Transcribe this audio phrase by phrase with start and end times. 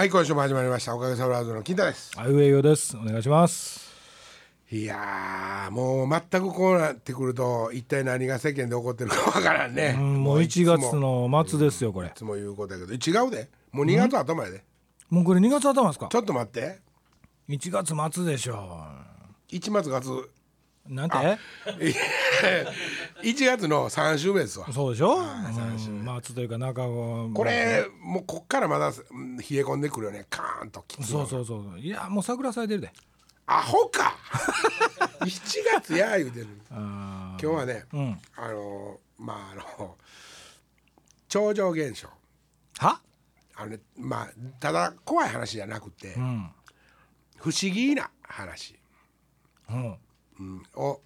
[0.00, 0.96] はい今週も始まりました。
[0.96, 2.10] おかげさまでの金太です。
[2.16, 2.96] あいうえよです。
[2.96, 3.92] お願いします。
[4.72, 12.08] いやーもう全くこうなってくると一体何が世間で起こってるかわからんね、うんもう1月の末ですよこれ。
[12.08, 13.50] いつも言うことやけど違うで。
[13.72, 14.64] もう2月頭やで、
[15.10, 16.08] もうこれ2月頭ですか？
[16.10, 16.78] ちょっと待って。
[17.50, 18.82] 1月末でしょ
[19.50, 20.30] 1月月。
[20.88, 21.16] なんて？
[23.22, 24.72] 1月の3週目ですわ。
[24.72, 30.26] そうでしょ、うん、末というか中はこれもうこっからまだうん冷え込んでくるよね。
[30.30, 32.92] カーンときついそうそうそういやもう桜咲いてるで。
[33.46, 34.16] アホか！
[35.20, 35.30] 1
[35.74, 36.46] 月や言うてる。
[36.70, 38.20] あ今日はね、ん。
[38.36, 39.96] あのまああの
[41.28, 42.08] 超常現象。
[42.74, 43.00] ーは？
[43.56, 46.50] あのねまあただ怖い話じゃなくて、うん。
[47.36, 48.78] 不思議な話、
[49.68, 49.98] うん。
[50.38, 51.00] うん、を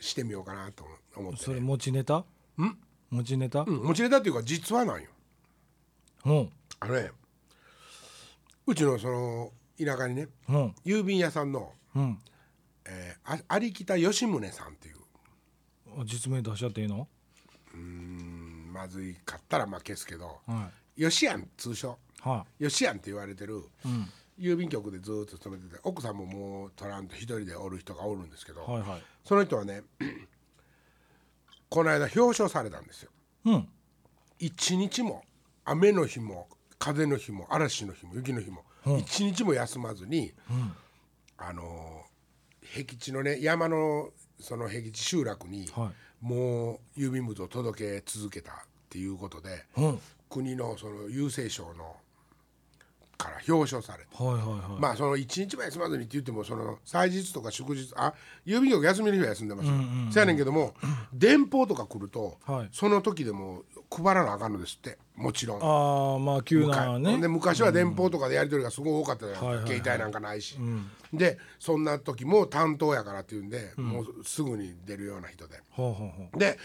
[0.00, 0.94] してみようかなと思
[1.30, 2.16] って、それね、持ちネタ？
[2.18, 2.24] ん？
[3.10, 3.62] 持ちネタ？
[3.62, 5.08] うん、持ちネタっていうか実はなんよ。
[6.26, 6.50] うん。
[6.80, 7.10] あのね
[8.66, 10.74] うちのその田舎にねうん。
[10.84, 12.18] 郵便屋さんの、うん。
[12.86, 14.96] えー、あ有北吉宗さんっていう。
[16.04, 17.08] 実名出しちゃっていいの？
[17.74, 21.98] うんまずいかったらまあ消すけどは吉安通称。
[22.24, 22.28] い。
[22.28, 24.08] は吉安って言われてる、いうん。
[24.38, 29.02] 郵便局でずっと勤めてて奥さんももう取らんと一人でおる人がおるんですけど、はいはい。
[29.24, 29.82] その人はね
[31.68, 33.10] この間表彰されたんですよ。
[33.46, 33.68] うん。
[34.38, 35.22] 一日も
[35.64, 38.64] 雨の日も風の日も嵐の日も雪の日も
[38.98, 40.32] 一日も休まずに、
[41.36, 42.04] あの
[42.62, 44.10] 僻地のね山の
[44.40, 46.24] その僻地集落に、はい。
[46.24, 48.54] もう郵便物を届け続けたっ
[48.88, 50.00] ていうことで、うん。
[50.30, 51.96] 国のその郵政省の
[53.18, 54.10] から表彰されて。
[54.16, 54.80] はいはいはい。
[54.80, 58.14] まあその一日も休まずにって言ってもその祭日とか祝日あ
[58.46, 59.74] 郵便局休みの日は休んでますよ、
[60.12, 60.74] そやねんけども
[61.12, 62.68] 電報とか来ると、はい。
[62.72, 65.60] その時でも配らなあかんのですってもちろん。
[65.60, 67.18] ああまあ急なね。
[67.18, 69.74] で昔は電報とかでやり取りがすごい多かったじゃないはいはいはい。
[69.74, 70.56] 携帯なんかないし、
[71.12, 75.60] でそんな時も担当やからっていうんで、もうすぐに出るような人で。
[75.70, 76.38] ほうほうほう。
[76.38, 76.56] で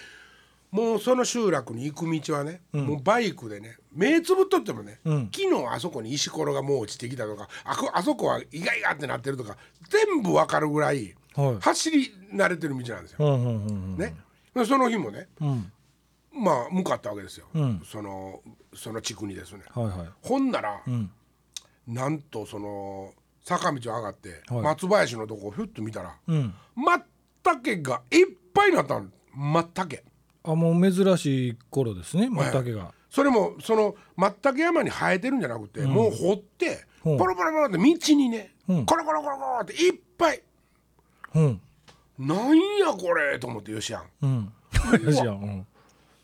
[0.74, 9.56] もうその集落に行く道はね、もうバイクでね目つぶっとってもね、昨日あそこに石ころがもう落ちてきたとかあこあそこは意外がってなってるとか
[9.88, 11.58] 全部わかるぐらい、はい。
[11.62, 13.18] 走り慣れてる道なんですよ。
[13.20, 13.98] うんうんうんうん。
[13.98, 14.16] ね、
[14.56, 15.72] でその日もね、ん。
[16.34, 17.84] まあ向かったわけですよ、ん。
[17.86, 18.42] その
[18.74, 19.62] その地区にですね。
[19.76, 20.08] はいはい。
[20.24, 21.12] ほんなら、ん。
[21.86, 23.14] なんとその
[23.44, 24.62] 坂道を上がって、はい。
[24.62, 26.56] 松林のとこをひゅっと見たら、うん。
[26.76, 27.06] まっ
[27.44, 29.06] たけがいっぱいになったの。
[29.36, 30.04] まったけ。
[30.44, 32.94] あもう珍しい頃ですねまったけが。
[33.10, 38.86] それもそのまったけ山に生えてるんじゃなくて、もう掘ってほうポロポロポロって道にね、うん。
[38.86, 40.42] コロコロコロコロっていっぱい。
[41.36, 41.62] うん。
[42.18, 44.04] なんやこれと思ってよしやん。
[44.22, 44.54] うん。
[45.04, 45.68] よしやん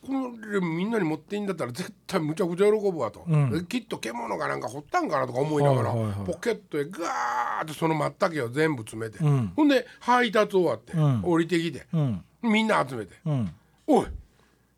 [0.02, 0.14] こ
[0.52, 3.52] れみんなに持っていいんだったら絶対むちゃくちゃ喜ぶわと、ん。
[3.52, 6.26] できっと獣がなんか掘ったんかなとか思いながら、はいはいはい。
[6.26, 9.54] ポケットへガーってそのまったけを全部詰めて、ん。
[9.56, 11.22] ほんで配達終わって、ん。
[11.24, 12.24] 降りてきて、うん。
[12.42, 13.14] みんな集めて。
[13.26, 13.54] うん
[13.90, 14.08] 「おい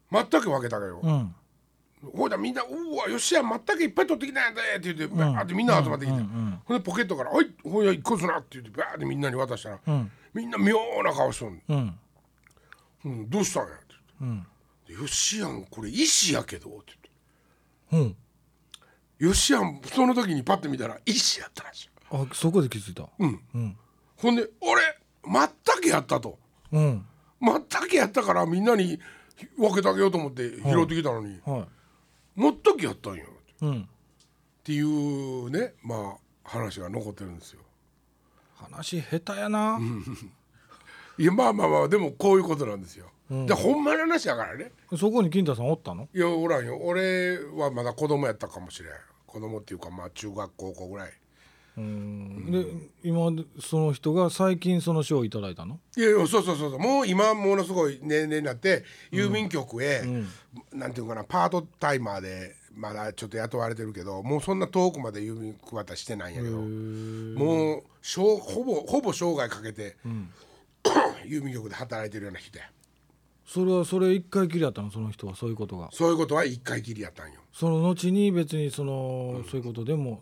[0.10, 1.36] まったけ分けたけよ」うん。
[2.16, 10.12] ほいだみんな「うわよっしったけいっぱい取ってきたんやで」って言ってバーってみんな集まってきて、ほんでポケットから「おいほいや一個な」って言ってバーってみんなに渡したら、ん。
[10.34, 12.00] みんな妙な顔しとんのうん。
[13.04, 14.46] うん、どうしたんや?」って言っ
[14.88, 16.94] て「よっしやんこれ石やけど」って
[17.92, 18.08] 言って。
[18.08, 18.16] うん
[19.20, 21.90] 「よっしやんその時にパッて見たら石やったらしい。
[22.10, 23.08] あそこで気づいた。
[23.20, 23.42] うん。
[23.54, 23.78] うん。
[24.18, 24.82] ほんで「俺
[25.24, 26.40] まったけやった」と。
[26.72, 27.06] うん
[27.42, 29.00] 「まったけやったからみんなに
[29.58, 31.58] 分けてあげようと思って拾ってきたのに、は
[32.38, 32.40] い。
[32.40, 33.26] まったけやったんや」
[33.62, 33.82] うん。
[33.82, 33.86] っ
[34.64, 37.62] ていうねまあ話が残ってるんですよ。
[38.56, 39.80] 話下手やな。
[41.18, 43.12] いやまあまあまあでもこういうことなんですよ。
[43.30, 44.72] でほんまの話やからね。
[44.98, 46.08] そこに金太さんおったの？
[46.14, 46.78] いやおらんよ。
[46.82, 48.94] 俺はまだ子供やったかもしれん。
[49.26, 51.14] 子供っていうかまあ中学高校ぐらい。
[51.82, 52.66] うんで
[53.04, 55.80] 今その人が最近その賞をいただいたの？
[55.98, 56.80] いやいやそうそうそうそう。
[56.80, 60.04] もう今ものすごい年齢になって郵便局へ、
[60.74, 69.98] なんていうかなパートタイマーでまだちょっと雇われてるけどもうそんな遠くまで郵便配してないんやけどもう生ほぼほぼ生涯かけて、
[71.26, 72.66] 郵便局で働いてるような人や。
[73.46, 74.90] それはそれ一回きりやったの？
[74.90, 75.90] その人はそういうことが。
[75.92, 77.42] そういうことは一回きりやったんよ。
[77.52, 80.22] その後に別にその、そういうことでも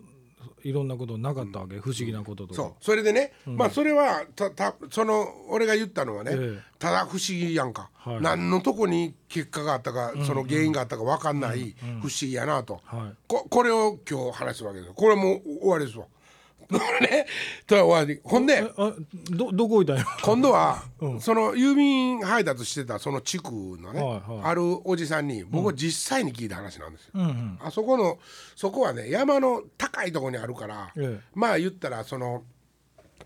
[0.63, 2.55] いろんなことなかったわけ、不思議なこととか。
[2.55, 2.73] そう。
[2.81, 6.59] それでね、まあそれはたたその俺が言ったのはね、ええ。
[6.79, 8.21] ただ不思議やんか、はい。
[8.21, 13.15] 何のとこに結果があったか、その原因があったか分かんない不思議やなと、はい。
[13.27, 14.93] ここれを今日話すわけですよ。
[14.93, 16.05] これもう終わりですわ
[16.77, 17.25] ね。
[17.65, 18.61] とはほんで
[19.31, 20.83] どどこ置いた今度は、
[21.19, 24.41] その郵便配達してたその地区のね、はいはい。
[24.43, 27.13] あるおじさんに僕実際に聞いた話なんですよ。
[27.61, 28.19] あそこの
[28.55, 31.19] そこはね山の高いところにあるから、ええ。
[31.33, 32.43] まあ言ったらその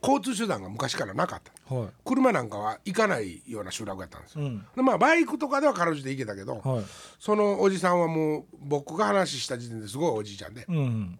[0.01, 1.75] 交通手段が昔からなかった。
[1.75, 1.89] はい。
[2.03, 4.45] 車なんかは行かないような集落やったんですよ。
[4.45, 4.65] うん。
[4.75, 6.85] でまあバイクとかではかろうじて行けたけど、はい。
[7.19, 11.19] そのおじさんはもう僕が話した時点ですごいおじいちゃんで、うんうん。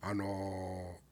[0.00, 1.09] あのー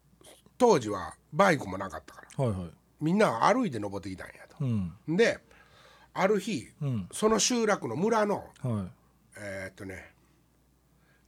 [0.58, 2.44] 当時はバイクもなかったから。
[2.44, 2.70] はいはい。
[3.00, 4.56] みんなは歩いて登ってきたんやと。
[4.60, 5.16] うん。
[5.16, 5.38] で
[6.14, 7.08] ある日、うん。
[7.12, 8.44] その集落の村のはい。
[9.40, 10.12] えーっとね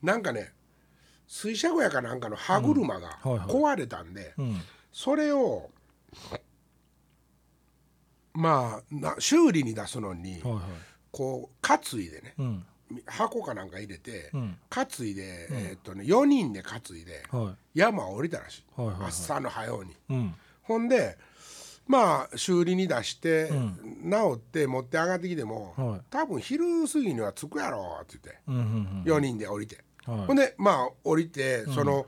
[0.02, 0.52] なんかね
[1.28, 3.46] 水車小屋かなんかの歯車がはいはい。
[3.46, 4.60] 壊れたんで、うん。
[4.92, 5.70] それを
[8.32, 10.62] まあな修理に出すのに、はいはい。
[11.12, 12.66] こう担いでねうん
[13.06, 14.56] 箱かなんか入れて、うん。
[14.68, 19.96] 担いで、えーっとね、4人で担いでは山を降りたらしい、朝の早うに。
[20.62, 21.16] ほんで
[21.86, 26.00] まあ修理に出して、治って持って上がってきても、はい。
[26.10, 30.26] 多分昼過ぎには着くやろって言って、うんうん4人で降りて、はい。
[30.26, 32.06] ほんでまあ降りてその、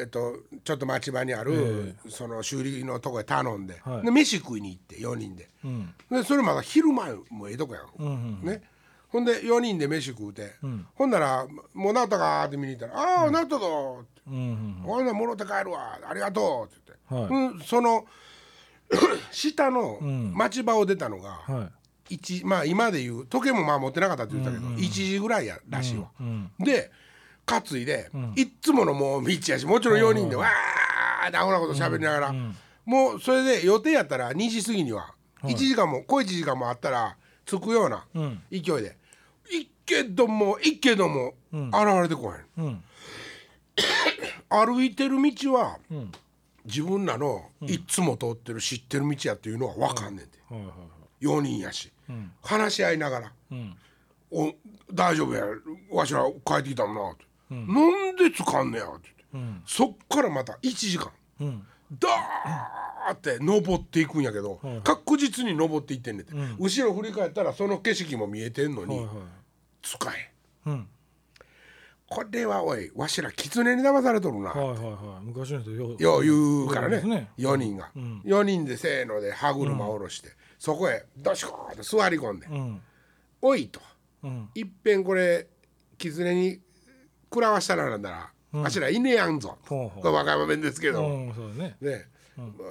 [0.00, 0.34] えっと、
[0.64, 4.02] ちょっと町場にある、その修理のとこへ頼んで,、はい。
[4.04, 5.48] で飯食いに行って4人で。
[5.64, 5.94] うん。
[6.10, 8.40] でそれまだ昼前もええとこやん。
[8.44, 8.62] ね
[9.08, 10.54] ほんで4人で飯食うて、
[10.94, 14.22] ほんなら「もうなったか?」って見に行ったら「ああ、なったぞ」って。
[14.26, 17.48] うんうん「ほんならもろて帰るわありがとう」って言って、はい。
[17.50, 18.04] うん、その
[19.30, 21.70] 下の町場を出たのが、は
[22.08, 26.10] 一まあ今でいう時計もまあ持ってなかったって言ったけど、1時ぐらいやらしいわ。
[26.20, 26.50] いうん。
[26.58, 26.90] で
[27.44, 32.34] 担いで、いっつものもう道やしもちろん4人でわーってアホなこと喋りながら、
[32.84, 37.16] もうそれで予定やったら2時過ぎには1時間も小1時間もあったら
[37.48, 38.04] 着くような
[38.50, 38.96] 勢いで、
[39.50, 41.72] いっけどもいっけども現
[42.02, 42.64] れてこへん。
[42.64, 42.84] うん。
[44.50, 45.78] 歩いてる道は、
[46.64, 51.24] 自分らのいっつも通ってる知ってる道やっていうのは分かんねんて、はいはいはい。
[51.24, 51.90] 4人やし、
[52.42, 53.76] 話し合いながらうん
[54.30, 54.52] 「お
[54.92, 55.44] 大丈夫や
[55.90, 61.10] わしら帰ってきたもんな」って、なんでつかんねや」って言って、そっからまた1時間、
[61.40, 69.16] うんダーって登っていくんやけど、確実に登っていってんねんて、後ろ振り返ったらその景色も見えてんのに、はいはい。
[69.82, 70.12] 使
[70.66, 70.72] えん。
[70.72, 70.88] うん。
[72.10, 75.24] これはおいわしら狐に騙されとるな、はいはいはい。
[75.24, 77.02] 昔の人よう言うからね。
[77.02, 77.30] ね。
[77.38, 82.82] 4人が、4人でせーので歯車下ろして、そこへどしこーって座り込んでうん
[83.40, 83.80] 「おい」と。
[84.24, 85.46] うん「いっぺんこれ
[85.98, 86.60] 狐に
[87.30, 90.12] 食らわしたらなんだら、わしら犬やんぞ」ほうほう。
[90.12, 91.76] 和歌山弁ですけど、うんそうだね。
[91.80, 92.06] ね、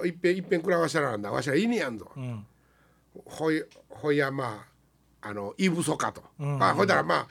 [0.04, 1.30] いっぺんいっぺん食らわしたらなんだ。
[1.30, 2.46] わしら犬やんぞ、うん。
[3.24, 4.66] ほいほいやま
[5.22, 6.22] ああのいぶそかと、
[6.60, 7.28] あほいだらまあ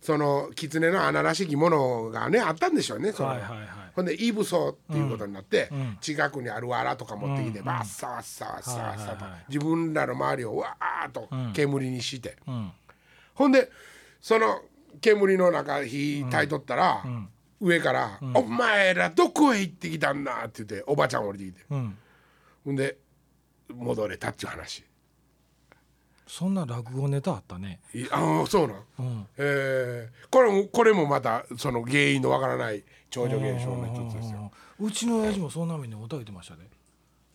[0.00, 3.68] その狐の穴らしきものがねあったんでしょうねその、はいはいはい。
[3.94, 5.68] ほんでいぶそうっていうことになって、
[6.00, 7.64] 近くにある藁とか持ってきて、うん。
[7.64, 12.72] バッサッサッサッサッと、自分らの周りをわーっと煙にして、うん。
[13.34, 13.70] ほんで
[14.20, 14.62] その
[15.00, 17.04] 煙の中火焚いとったら、
[17.60, 21.64] 上から、お前らどこへ行ってきたんだ」って言っておばちゃん降りてきて。
[21.70, 21.98] うん。
[22.64, 22.98] ほんで
[23.74, 24.84] 戻れたっていう話。
[26.26, 27.80] そんな落語ネタあったね。
[27.92, 29.26] いああそうなん、うん。
[29.36, 34.50] えーこれもこれもまたその原因のわからない超常現象の一つですよ。
[34.78, 36.62] うちの親父もそんな目におたえてましたね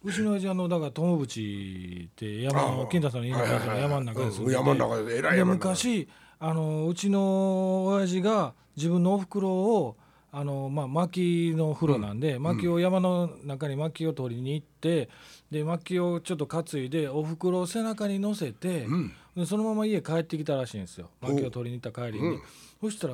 [0.04, 6.08] うちの親父あのだから友淵って山金田さんの家のはいはいはい山の中ですうん山の中でえらいで山の中昔
[6.40, 9.96] あのうちの親父が自分のお袋を
[10.38, 15.08] あの、まあ、薪の風呂なんで、薪を山の中に薪を取りに行って
[15.50, 18.86] で薪をちょっと担いでお袋を背中に乗せて、
[19.34, 21.10] でそのまま家帰ってきたらしいんですよ。
[21.22, 22.40] 薪を取りに行った帰りに、
[22.82, 23.14] そしたら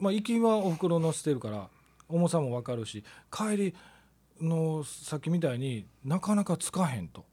[0.00, 1.68] まあ、行きはお袋乗せてるから
[2.08, 3.74] 重さも分かるし帰り
[4.40, 7.24] のさっきみたいになかなかつかへんと。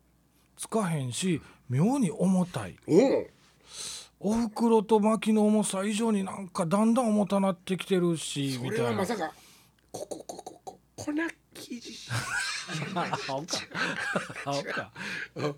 [0.55, 2.77] つかへんし妙に重たい。
[4.21, 8.88] うんお袋と薪の重さ以上になんかだんだん重たなってきてるしそれみたな。
[8.89, 9.31] はいまさか
[9.91, 11.13] こここここ粉
[11.53, 12.09] 生地
[13.27, 13.57] 青か。
[14.45, 14.91] 青か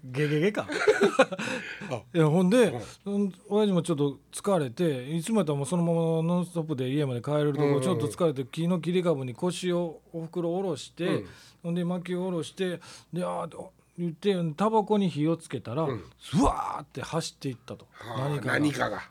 [0.04, 0.68] ゲゲゲか。
[2.14, 2.74] いやほんで、
[3.06, 3.34] うん。
[3.50, 11.26] 親父もちょっと疲れていつもやったらもうそのままノンストップで家まで帰れるところ、ちょっと疲れて木の切り株に腰をお袋を下ろして、
[11.64, 12.80] ほんで薪を下ろして
[13.12, 13.66] であー
[13.98, 15.88] 言ってタバコに火をつけたら、
[16.20, 18.54] ふわーって走っていったと、はあ何かが。
[18.54, 19.02] 何かが、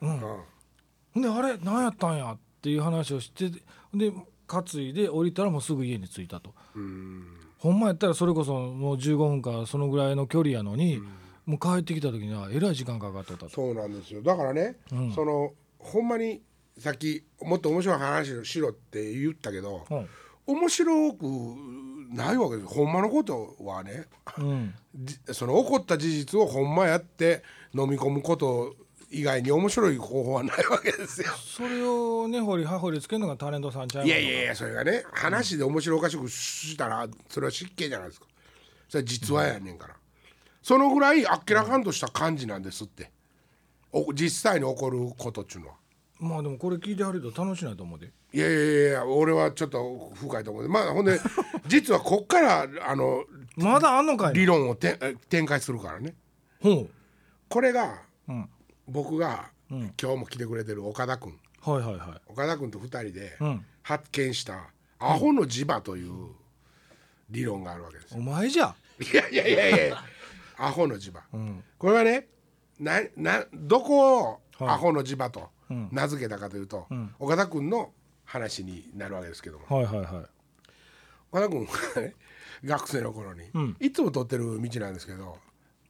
[1.15, 1.23] うん。
[1.23, 3.51] であれ何やったんやっていう話をして
[3.95, 4.13] で
[4.47, 6.55] 担いで降りたらもうすぐ家に着いたと。
[7.59, 11.01] ほんまやったらそれこそもう15分かそのぐらいの距離やのに、
[11.47, 13.51] もう帰ってきた時にはえらい時間かかっとったと。
[13.51, 14.23] そうなんですよ。
[14.23, 14.77] だからね、
[15.15, 16.43] そのほんまに
[16.79, 20.09] さっきもっと面白い話をしろって言ったけど、うん。
[20.47, 21.27] 面白く
[22.11, 24.07] ないわけですほんまのことはね。
[24.39, 24.75] うん。
[24.95, 27.43] じその起こった事実をほんまやって
[27.75, 28.75] 飲み込むこと
[29.11, 31.29] 以外に面白い方法はないわけですよ。
[31.37, 38.27] それをね掘り葉掘りつけるのがタレントさんちゃいやいやいやそれがね話で面白おかしくしたらそれは失敬じゃないですか。
[38.89, 39.95] それは実話やねんから、
[40.63, 43.11] そのぐらいあっけらかんとした感じなんですって。
[43.93, 45.75] お実際に起こることっちゅうのは。
[46.19, 50.69] まあでもこれ聞いてはると楽しないと思うでいやいやいや俺はちょっと深いと思う。
[50.69, 51.19] まあほんで
[51.67, 53.25] 実はこっからあの
[53.57, 54.33] まだあんのかいな？
[54.35, 56.15] 理論をてえ展開するからね。
[56.63, 56.89] ほ
[57.49, 58.51] これがううん。
[58.87, 63.67] 僕が、今日も来てくれてる岡田君はいはいは岡田君と二人でうん。
[63.83, 66.29] 発見したアホの磁場という
[67.31, 68.75] 理論があるわけですいお前じゃ。
[69.01, 70.05] いやいやいやいや。
[70.59, 71.65] アホの磁場、ん。
[71.79, 72.29] これはね
[72.79, 74.69] ななどこをはい。
[74.69, 75.89] アホの磁場とん。
[75.91, 77.15] 名付けたかというと、ん。
[77.19, 77.93] 岡田君の
[78.31, 79.67] 話になるわけですけども。
[79.69, 80.07] はいはいはい。
[81.33, 81.69] 岡田君
[82.65, 83.77] 学生の頃に、ん。
[83.81, 85.39] いつも通ってる道なんですけど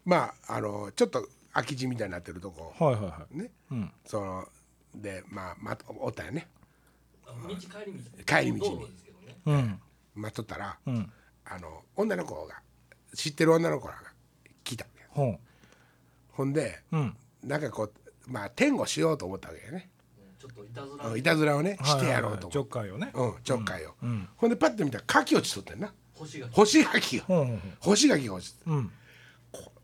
[0.07, 2.73] まああのちょっと空き地みたいになってるとこ。
[2.79, 3.39] はいはいはい。
[3.39, 3.93] ね、うん。
[4.07, 4.49] その
[4.95, 6.49] でまあまおったよね。
[7.27, 8.25] 道帰り道。
[8.25, 8.77] 帰り道に。
[8.79, 9.37] 道路ですけどね。
[9.45, 9.81] うん。
[10.15, 11.13] 待っとったら、うん。
[11.45, 12.55] あの女の子が
[13.15, 14.01] 知ってる女の子らが
[14.65, 14.85] 来た。
[14.85, 15.39] わけほ
[16.33, 17.17] ほんでううん。
[17.45, 17.93] なんかこう
[18.33, 19.91] まあ天狗しようと思ったわけよね
[20.51, 22.53] っといたずらうんいたずらをねしてやろうとはいはい。
[22.53, 23.11] はいちょ思ってっかいをね。
[23.15, 24.29] うんちょっかいを、ん。
[24.37, 25.93] ほんでパッて見たら柿落ちとってんな。
[26.15, 27.25] 星が干し柿が
[27.81, 28.91] 干し柿が落ちてほううん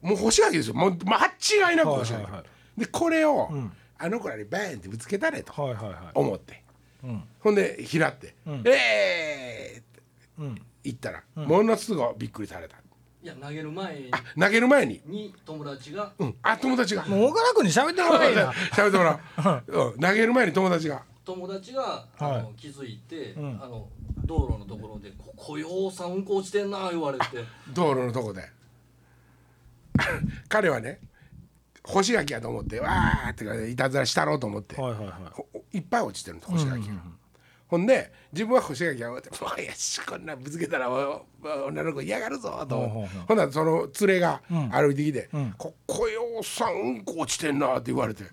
[0.02, 0.74] もう干し柿ですよ。
[0.74, 1.26] もう間
[1.70, 2.40] 違いなく干し柿、はいはい。
[2.40, 3.72] はいでこれを、ん。
[3.98, 5.94] あの子らにバーンってぶつけたれとはいはいはい。
[6.14, 6.62] 思って、
[7.02, 7.22] うん。
[7.40, 8.62] ほんで拾って「ん。
[8.66, 10.02] えー!」って
[10.38, 10.62] うん。
[10.84, 12.76] 言ったら、ものすごいびっくりされた
[13.26, 16.12] いや投げる前あ投げる前に、に友達が。
[16.16, 17.04] うん、あ友達が。
[17.06, 19.20] もう岡田君に喋ってもらえな喋ってもら
[19.66, 21.02] う、うん、投げる前に友達が。
[21.24, 22.42] 友達があはい。
[22.44, 23.60] の気づいてん。
[23.60, 23.88] あの
[24.24, 27.24] 道路のところで「ここようさんうんこ落ちてんな」言われて。
[27.74, 28.48] 道路のとこで。
[30.48, 31.00] 彼はね
[31.82, 35.10] 干し柿やと思ってわーっていたずらしたろうと思って、はいはいはい。
[35.32, 36.94] ほいっぱい落ちてるの干し柿が、
[37.68, 44.70] ほんで自分は干し柿がって「もういやしこんなぶつけたら女の子嫌がるぞ」と、ほうほんならその連れがん。
[44.70, 45.54] 歩いてきて「ん。
[45.58, 48.24] ここよおっさんうんこ落ちてんな」って言われて、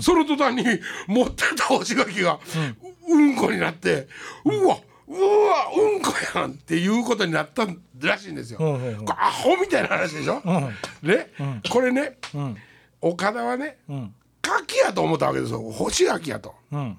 [0.00, 0.64] その途端に
[1.06, 2.40] 持ってた干し柿が
[3.08, 3.36] うん。
[3.36, 4.08] こになって
[4.44, 7.66] 「うわうわうんこやん」っていうことになった
[8.00, 8.58] らしいんですよ。
[8.58, 10.74] これアホみたいな話でしょ、ん。
[11.02, 11.32] ね、
[11.70, 12.56] これねうん。
[13.00, 14.14] 岡田はねうん。
[14.42, 15.60] 柿やと思ったわけですよ。
[15.70, 16.54] 干し柿やと。
[16.72, 16.98] うん。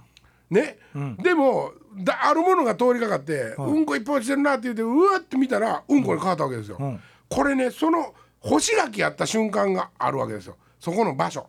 [0.49, 0.77] ね、
[1.23, 6.77] でもだあるものが通りかかって、うんこいっぱい落ちてるなって言ってうわって見たらうんこに変わったわけですよ。
[6.77, 7.01] ん。
[7.29, 10.57] これねその干し柿やった瞬間があるわけですよ。
[10.79, 11.47] そこの場所。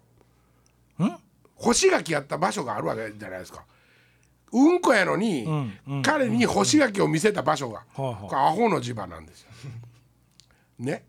[1.00, 1.16] ん？
[1.54, 3.64] 干し柿やった場所があるわけじゃないですか。
[4.52, 6.02] うんこやのに、んうん。
[6.02, 9.48] 彼に干し柿を見せた場所が、はあはあこれアホの磁場なんですよ。
[10.78, 11.04] ね？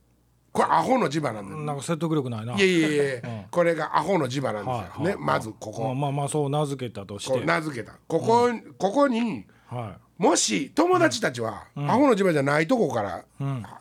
[0.54, 1.58] これアホの磁場なんです。
[1.58, 2.56] なんか説得力ないな。
[2.56, 4.74] いやいやいやいや これがアホの磁場なんですよ。
[4.74, 5.06] はいはい。
[5.08, 7.94] ねまずこまあこまあまあそう名付けたとしこうて名付けた。
[8.08, 13.26] ここ、ここにはもし友達たちは、アホの磁場じゃないとこから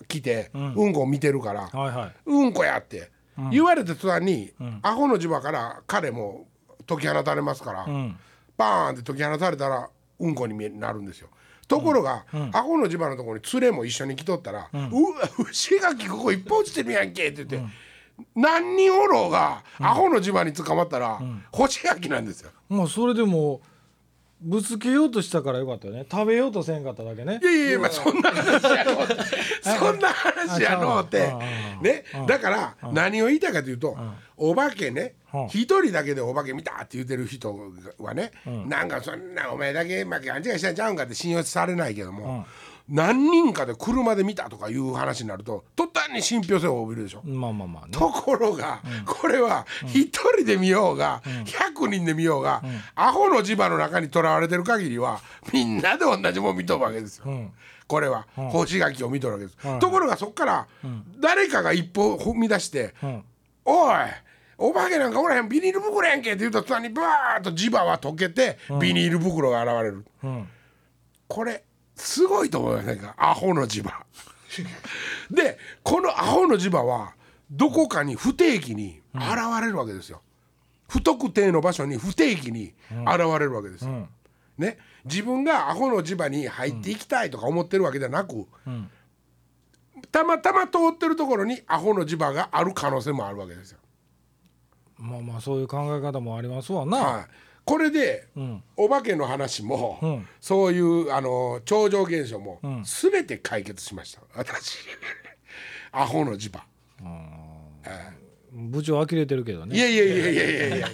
[0.08, 0.92] 来て、うん。
[0.94, 2.12] こを見てるから、いはいはい。
[2.26, 3.10] うんこやって
[3.50, 6.46] 言われた途端に、アホの磁場から彼も
[6.86, 8.18] 解き放たれますから、ん。
[8.56, 9.88] バーンって解き放たれたら
[10.18, 11.28] うんこに見えなるんですよ。
[11.72, 14.82] ところが、アホの磁場のところに連れも一緒に来とったら「うわ
[15.50, 17.72] 牛垣ここいっぱい落ちてるやんけ」って言って、
[18.36, 21.18] 何人おろうが、アホの磁場に捕まったら、
[21.50, 22.50] 干し柿なんですよ。
[22.68, 23.62] もうそれでも
[24.42, 26.04] ぶつけようとしたからよかったよね。
[26.10, 27.38] 食べようとせんかっただけね。
[27.42, 29.14] いやいやいや、まあ、そんな話やのうって。
[29.62, 31.32] そんな話やのうって。
[31.80, 32.04] ね。
[32.26, 33.96] だから何を言いたいかというと
[34.36, 37.56] お化けねうん一人だけでお化け見たって言ってる人
[37.98, 38.32] はね
[38.66, 42.44] なんかそんなお前だけまあ勘違いしたんちゃうんかって信用されないけども
[42.88, 47.22] 何人かで車で見たとかいう話になると途端に信憑性を帯びるでしょ。
[47.24, 47.92] まあまあまあね。
[47.92, 52.62] ところが、これは一人で見ようが、100人で見ようが、
[52.94, 55.20] アホの磁場の中にとらわれてる限りは
[55.52, 57.30] みんなで同じもん見とるわけですよ。
[57.30, 57.52] ん。
[57.86, 59.78] これは干し柿を見とるわけです。
[59.78, 60.66] ところがそこから
[61.20, 63.22] 誰かが一歩踏み出して「ん。
[63.64, 63.94] おい
[64.58, 70.04] お化けなんかおらへんビニール袋やんけ」って言うと途端にバーッと磁場は溶けてビニール袋が現れる。
[70.24, 70.48] うん。
[71.28, 71.64] これ
[72.02, 73.92] すごいと思いませんかアホの磁場。
[75.30, 77.14] でこのアホの磁場は
[77.50, 79.24] どこかに不定期に現
[79.62, 80.20] れるわけですよ、
[80.88, 84.08] 不特定の場所に不定期に現れるわけですよ、ん。
[84.58, 84.78] ね。
[85.04, 88.90] 自分がアホの磁場に入っていきたいとか思ってるわけじゃなく、ん。
[90.10, 93.78] たまたま通ってるところにアホの磁場がある可能性もあるわけですよ。
[94.98, 97.26] まあまあそういう考え方もありますわな、はい、
[97.64, 98.62] これで、ん。
[98.76, 100.28] お化けの話も、ん。
[100.40, 104.22] そういうあの超常現象も、全て解決しました。
[104.34, 104.78] 私。
[105.92, 106.64] アホの磁場。
[108.52, 110.88] 部長呆れてるけどいねやいやいやいやいやいや。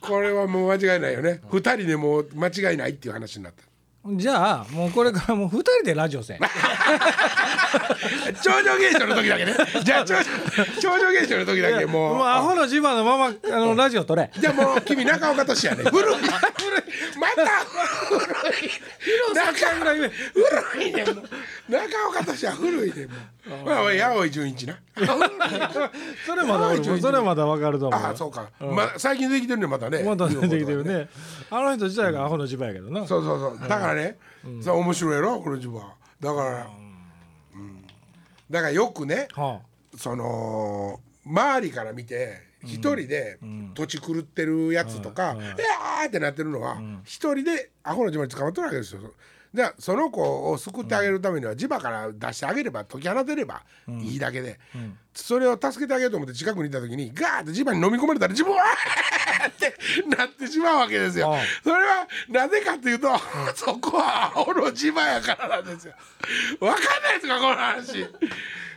[0.00, 1.40] これはもう間違いないよね。
[1.50, 3.62] 二人でもう間違いないっていう話になった
[4.06, 6.38] じゃあもうこれからもう二人でラジオせん。
[8.42, 9.54] 超常現象の時だけね。
[9.82, 10.14] じゃあ超
[10.78, 12.16] 超常現象の時だけもう。
[12.16, 14.30] もうアホの磁場のままあのラジオ撮れ。
[14.38, 15.84] じゃあもう君中岡俊やね。
[15.84, 16.02] 古い。
[16.02, 16.30] 古い。
[17.18, 17.50] また。
[18.08, 18.70] 古い
[19.32, 20.12] 中ぐらい言え
[20.72, 21.14] 古いねもう。
[21.68, 23.64] 中岡俊は古いねもう。
[23.64, 24.78] まあ八百井純一な。
[26.26, 28.00] それまだ俺もそれまだわかると思う。
[28.00, 30.02] ああそうか、まあ最近できてるねまたね。
[30.02, 31.08] まだ出てきてるね。
[31.50, 33.06] あの人自体がアホの磁場やけどな。
[33.06, 33.68] そうそうそう。
[33.68, 34.18] だからね、
[34.60, 35.40] さあ面白いやろ？
[35.40, 36.66] この自分はだから、
[37.54, 37.86] うん、
[38.50, 39.60] だからよくねは
[39.96, 43.38] その周りから見て一人で
[43.74, 49.00] 土地狂ってるやつとか「えあー!」ってなってるのは一人でアホの磁場に捕まってるわけですよ。
[49.52, 53.62] じゃあその子を救ってあげるためには磁場から出してあげれば解き放てれば
[54.02, 54.58] いいだけで、
[55.14, 58.64] それを助けてあげようと思って近くにいた時にガーって磁場に飲み込まれたら自分は
[59.46, 59.76] って
[60.16, 61.40] なってしまうわけですよああ。
[61.62, 63.08] それはなぜかっていうと、
[63.54, 65.94] そこはアホの磁場やからなんですよ。
[66.58, 68.08] わかんないですかこの話。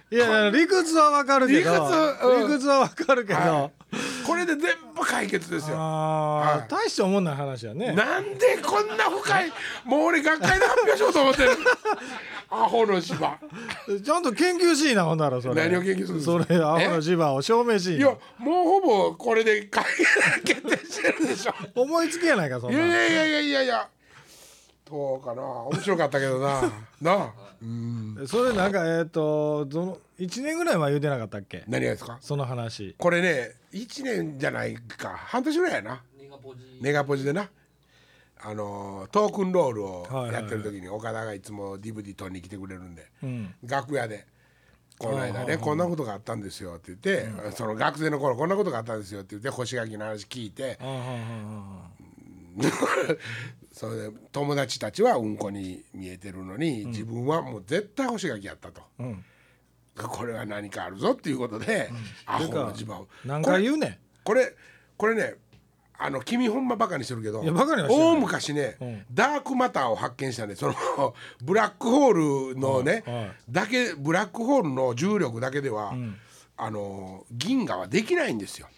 [0.10, 2.48] いや理屈はわかるけど理屈うん。
[2.48, 3.72] 理屈はわかるけど、は
[4.26, 4.62] これで全
[4.96, 5.78] 部解決ですよ。
[5.78, 6.60] あはい。
[6.62, 7.94] ー大して思んない話やね。
[7.94, 9.52] なんでこんな深い
[9.86, 11.50] もう俺学会で発表しようと思ってる
[12.50, 13.38] アホの芝。
[14.06, 15.56] ちゃんと研究しいなほんならそれ。
[15.56, 19.84] 何を研究するそれアホの磁場を証明しいいやもうほぼこれで解
[20.46, 21.54] 決してるでしょ。
[21.82, 23.88] 思いつきやないかそんいなやいやいやいやいや
[24.90, 25.42] どうかな。
[25.44, 26.62] 面白かったけどな。
[27.02, 27.34] なあ。
[27.62, 28.26] うん。
[28.28, 31.64] それなんかえっ、とどの1年ぐらい前言うてなかったっけ？
[31.68, 32.18] 何がですか？
[32.22, 32.96] その話。
[32.98, 35.10] これね1年じゃないか。
[35.10, 36.04] 半年ぐらいやな。
[36.20, 36.80] ネガポジ。
[36.82, 37.50] ネガポジでな。
[38.40, 43.56] あのトークンロールをやってる時に岡田がいつも DVD 取りに来てくれるんで、うん。
[43.64, 44.28] 楽屋で
[45.00, 50.78] 「この間ねこんなことがあったんですよ」って言って、その学生の頃こんなことがあったんですよって言って星垣の話聞いて
[53.78, 59.24] それで友達たちはうんこに見えてるのに、自分はもう絶対星垣やったと、ん。
[59.96, 61.92] これは何かあるぞっていうことで、
[62.26, 63.06] アホの地場を。
[63.24, 63.98] ー何回言うねん。
[64.24, 64.56] これ
[64.98, 65.36] これね
[66.00, 68.16] あの君ほんまバカにしてるけどいやバカにはしてない。
[68.16, 69.06] 大昔ね、ん。
[69.14, 70.56] ダークマターを発見したね。
[70.56, 71.14] その
[71.44, 73.32] ブラックホールのね、はいはい。
[73.48, 75.94] だけブラックホールの重力だけでは、
[76.58, 78.70] あの銀河はできないんですよ。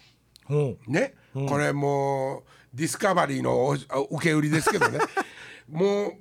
[0.44, 4.98] ほね、これもうディスカバリーのお受け売りですけどね。
[5.68, 6.12] もう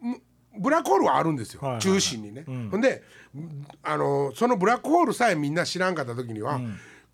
[0.00, 0.20] む
[0.58, 2.44] ブラックホールはあるんですよ、はいはい中心にね。
[2.70, 3.02] ほんで
[3.82, 6.60] あのそのブラックホールさえみんな知らんかった時には、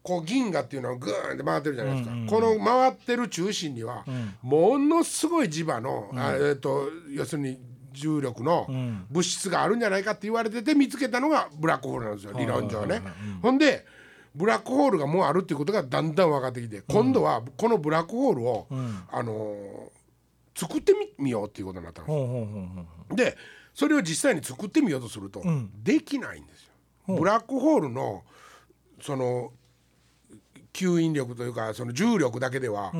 [0.02, 4.04] こう銀河っていうのはグーンって回ってるじゃないですか、この回ってる中心には、
[4.42, 7.58] ものすごい磁場の、あえっと要するに
[7.92, 8.66] 重力の
[9.10, 12.32] 物質があるんじゃないかって言われてて見つけたのがブラックホールなんですよ。
[12.36, 13.02] 理論上ね。
[13.40, 13.86] ほんで
[14.34, 18.66] ブラックホールがもうあるっていうことがだんだん分かってきて、今度はこのブラックホールを、
[19.10, 20.04] あのー
[20.56, 23.16] 作ってみみようっていうことになったんですうほうほうほうほう。
[23.16, 23.36] で
[23.74, 25.42] それを実際に作ってみようとすると、
[25.82, 26.62] できないんです
[27.08, 27.16] よ。
[27.16, 28.22] ブラックホールの
[29.02, 29.52] その
[30.72, 32.92] 吸引力というかその重力だけでは、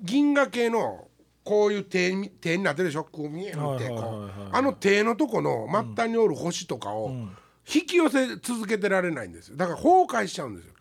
[0.00, 1.08] 銀河系の
[1.42, 3.02] こういう点に点になってるでしょ？
[3.02, 3.88] こう見えるって
[4.52, 7.12] あの点のとこの末端におる星とかを
[7.72, 9.56] 引き寄せ続けてられないんですよ。
[9.56, 10.72] だから崩壊しちゃうんですよ。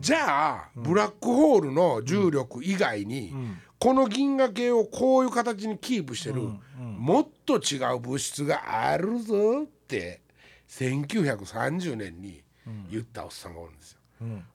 [0.00, 3.34] じゃあ、ブラックホールの重力以外に、
[3.78, 6.42] この銀河系をこういう形にキープしてる、
[6.78, 10.22] もっと違う物質があるぞって
[10.70, 12.42] 1930年に
[12.90, 13.98] 言ったおっさんがおるんですよ。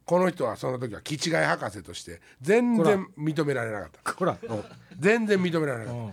[0.05, 4.13] この人はその時はキチガイ博士として全然認められなかった。
[4.13, 4.37] こら。
[4.41, 4.63] うん。
[4.97, 6.11] 全然認められなかっ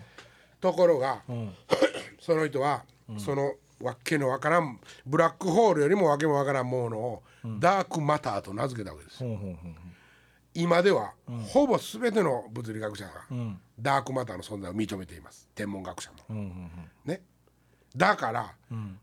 [0.61, 0.68] た。
[0.68, 1.22] ところが、
[2.20, 2.85] その人は、
[3.18, 7.22] そのわけのわからんブラックホールよりもわけもわからんものを、
[7.60, 9.22] ダークマターと名付けたわけです。
[10.54, 11.12] 今では、
[11.48, 13.10] ほぼ全ての物理学者が、
[13.78, 16.34] ダークマターの存在を認めています天文学者も。
[17.04, 17.20] ね、
[17.94, 18.54] だから、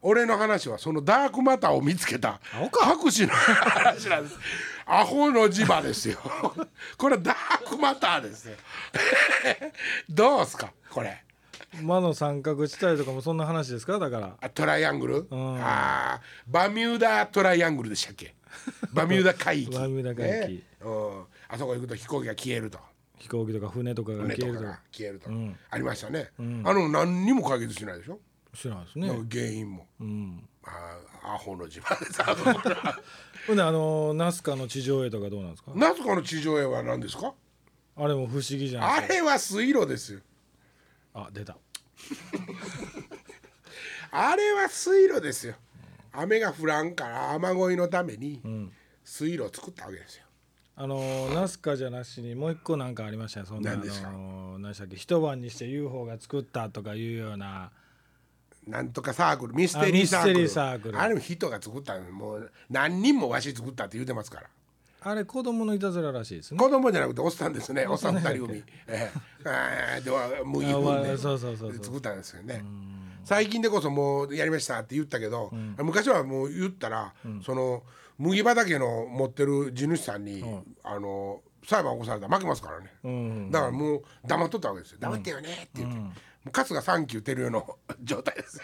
[0.01, 2.39] 俺の話はそのダークマターを見つけた
[2.81, 4.35] 博士の話なんです。
[4.85, 6.17] アホの磁場ですよ。
[6.97, 8.57] これはダークマターですよ。
[10.09, 10.73] どうすか？
[10.89, 11.23] これ。
[11.81, 13.97] 魔の三角地帯とかもそんな話ですか？
[13.99, 14.35] だから。
[14.39, 15.27] あトライアングル、ん。
[15.59, 18.35] あーバミューダトライアングルでしたっけ？
[18.93, 19.71] バミューダ海域。
[19.77, 20.53] バミューダ海域。
[20.55, 20.61] ね。
[20.81, 22.79] うん、あそこ行くと飛行機が消えると。
[23.17, 24.63] 飛行機とか船とかが消えると。
[24.63, 25.57] か消えると、ん。
[25.69, 26.41] ありましたね、あ
[26.73, 28.19] の何にも解決しないでしょ、
[28.53, 29.07] 知らないですね。
[29.31, 30.43] 原因も、うん。
[30.65, 32.21] あーアホの自慢です
[33.47, 35.71] ほんであのナスカの地上絵とかどうなんですか？
[35.73, 37.33] ナスカの地上絵は何ですか？
[37.95, 40.19] あれも不思議じゃないあれは水路ですよ
[41.13, 41.57] あ出た。
[44.11, 45.55] あれは水路ですよ。
[46.11, 48.41] 雨が降らんから雨乞いのために
[49.03, 50.25] 水路を作ったわけですよ。
[50.75, 54.07] あのーナスカじゃなしにもう一個なんかありましたねそんなあの何ですか？
[54.09, 54.95] ー何でしたっけ？
[54.95, 57.71] 一晩にして UFO が作ったとかいうような。
[58.67, 60.31] なんとかサークルミステリーサークル。
[60.31, 60.99] あミステリーサークル。
[61.01, 62.09] あれも人が作ったの。
[62.11, 64.49] もう何人もわし作ったって言うてますから
[65.05, 66.57] あれ子供のいたずららしいですね。
[66.57, 67.85] 子供じゃなくておっさんですね。
[67.87, 68.63] おっさん二人組。
[68.87, 69.11] え
[69.97, 70.01] え。
[70.01, 71.73] ではもうあ分わでそうそうそう。
[71.73, 72.63] 作ったんですよね。
[73.23, 77.13] 最近でこそもうやりましたって言ったけど、昔はもう言ったら、
[77.45, 77.83] その
[78.17, 80.43] 麦畑の持ってる地主さんに、
[80.83, 83.51] あの裁判起こされたら負けますからね、うん。
[83.51, 84.97] だからもう黙っとったわけですよ。
[84.99, 86.13] 黙ってよねって言って、もう
[86.53, 88.61] 春日三級照代の 状態です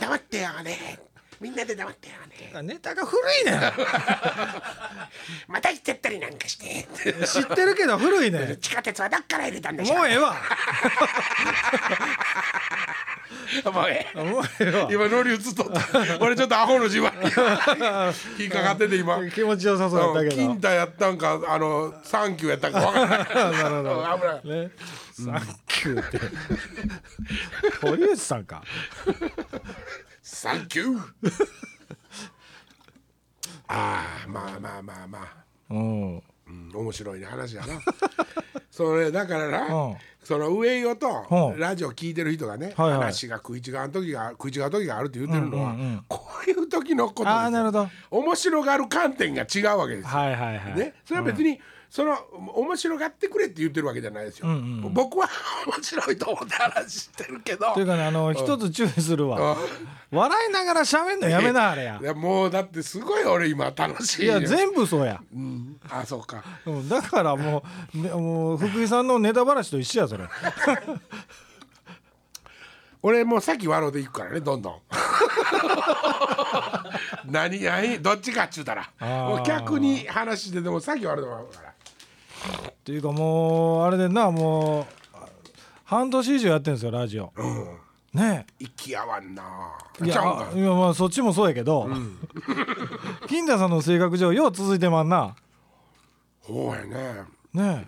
[0.00, 1.00] 黙ってよね
[1.42, 2.14] みんなで黙ってよ
[2.62, 2.62] ね。
[2.62, 3.52] ネタが古いね。
[5.48, 6.86] また言ってったりなんかして。
[7.26, 8.56] 知ってるけど古いね。
[8.60, 10.36] 地下鉄はどっから入れたんでしょもうええわ。
[13.72, 14.22] もうええ。
[14.22, 14.88] もうええわ。
[14.92, 15.80] 今乗り移っとった。
[16.20, 17.24] 俺ちょっとアホの自慢に。
[18.38, 19.18] 引っかかってて今。
[19.30, 20.36] 気持ちよさそうやったけど。
[20.36, 23.18] 金太やったんかあのサンキューやったんか分からない。
[23.34, 24.06] なるほど。
[24.44, 24.58] 危ない。
[24.58, 24.70] ね、
[25.12, 26.20] サンキューって。
[27.80, 28.62] 堀内さんか
[30.22, 31.00] サンキュー
[33.66, 37.80] ああまあまあまあまあ、うんうん、面白いね話やな。
[38.70, 39.96] それだからな、うん。
[40.22, 41.58] その上与とうん。
[41.58, 42.98] ラジオ聞いてる人がね、はいはい。
[42.98, 46.04] 話が食い違う時が食い違う時があるって言ってるのは、うんうんうん。
[46.08, 47.88] こういう時のことですよああなるほど。
[48.10, 50.08] 面白がる観点が違うわけですよ。
[50.08, 50.74] はいはいはい。
[50.76, 51.60] ね、それは別に、
[51.92, 52.16] その
[52.54, 54.46] 面白がってくれって言ってるわけじゃないですよ、
[54.94, 55.28] 僕は
[55.68, 57.74] 面白いと思って話してるけど。
[57.74, 59.58] というかねあの一つ注意するわ。
[60.10, 61.98] 笑いながら喋んのやめなあれや。
[62.00, 64.38] いやもうだってすごい俺今楽しいよ。
[64.38, 66.42] いや全部そうや、うん、あそうか。
[66.64, 67.62] うん、だからも
[67.94, 70.24] う,、ね、もう福井さんのネタばらしと一緒やそれ。
[73.02, 74.80] 俺もう先笑うでいくからねどんどん。
[77.30, 78.88] 何何どっちかっちゅうたら。
[78.98, 81.72] もう逆に話してでも先笑うでもらうから
[82.68, 84.86] っていうかもうあれでなもう
[85.84, 87.32] 半年以上やってるんですよラジオ、
[88.14, 88.46] ね。
[88.58, 89.42] 息合わんな。
[90.00, 90.14] えいや
[90.54, 91.88] いやまあそっちもそうやけど、
[93.28, 95.36] 金田さんの性格上よう続いてまんな。
[96.46, 97.22] そうやね。
[97.52, 97.86] ね。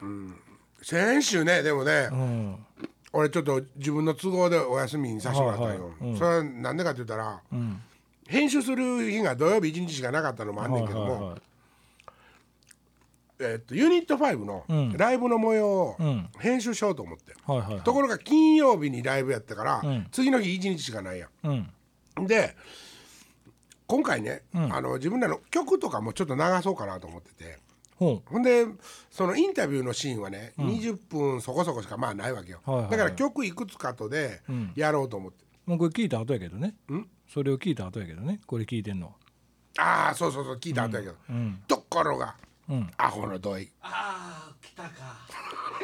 [0.82, 2.66] 先週ねでもね、え、うん。
[3.12, 6.18] 俺ちょっと自分の都合でお休みにさせてもらったんよ、はいはいうん。
[6.18, 7.82] それはなんでかって言ったら、ん。
[8.26, 11.40] 編集する日が土曜日1日しかなかったのもあんねんけども、はいはいはい
[13.40, 14.96] えっとユニット5のん。
[14.96, 16.30] ライブの模様をん。
[16.38, 17.82] 編集しようと思って、はいはいはい。
[17.82, 20.08] ところが金曜日にライブやったから、ん。
[20.12, 21.70] 次の日1日しかないやうん。
[22.22, 22.56] んで
[23.86, 27.58] 今回ね、あの自分らの曲とかもちょっと流そうかなと思ってて。
[27.96, 28.66] ほほんで
[29.10, 32.90] そのインタビューのシーンはね、20分そこそこしかまあないわけよ、はいはいはい。
[32.92, 34.42] だから曲いくつかとで
[34.74, 36.74] やろうと思って、うもうこれ聞いた後やけどね。
[37.32, 38.40] それを聞いた後やけどね。
[38.46, 39.14] これ聞いてんの
[39.78, 41.14] ああそうそうそう聞いた後やけど、
[41.66, 42.36] ところが、
[42.72, 42.90] ん。
[42.96, 43.68] アホの土井。
[43.82, 44.88] ああ来たか。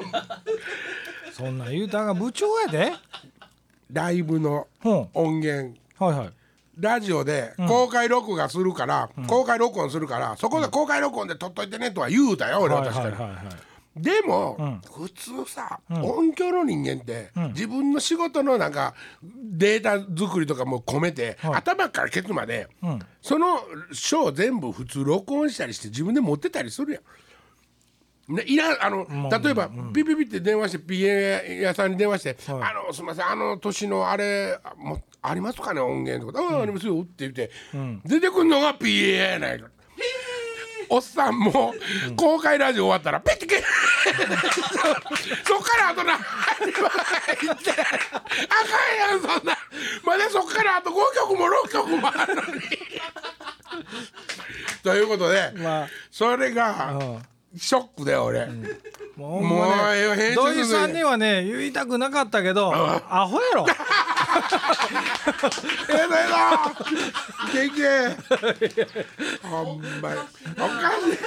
[1.32, 2.92] そんなん言うたんが部長やで。
[3.92, 5.76] ライブのほ音源。
[6.00, 6.32] うはいはい。
[6.78, 13.12] ラジオで公開録画するから、公開録音するからそこで公開録音で撮っといてねとは言うたよ俺ははい確かに。
[13.12, 13.44] はいはい。
[13.46, 22.68] はいでも、普通さ、音響の人間って、自分の仕事のなんかデータ作りとかも込めて、頭からケツまで、
[23.20, 23.60] その
[23.92, 27.02] 書を全部普通録音したりして自分で持ってたりするやん。
[28.36, 37.50] ね、いらんあの、例えば、ピピピって電話して PA 屋さんに電話して「あのすみませんあの年のあれもありますかね音源」とか「ああありますよ」って言って、
[38.04, 39.66] 出てくんのが PA やないか。
[40.90, 41.72] おっさんも
[42.16, 43.62] 公開ラジオ終わったらペッてけ
[45.44, 46.18] そっからあとな
[47.40, 49.56] 言ってあかんやんそんな。
[50.04, 52.60] まだそっからあと5曲も6曲もあるのに。
[54.82, 55.88] ということで、まあ。
[56.10, 57.20] それが
[57.56, 58.46] ショックで俺、
[59.16, 63.66] もうもうね土井さんにはね言いたくなかったけどアホやろ。
[65.90, 66.28] ええだよ
[67.48, 68.86] いけいけ
[69.42, 70.20] ほんまに。
[70.56, 71.18] おかしい。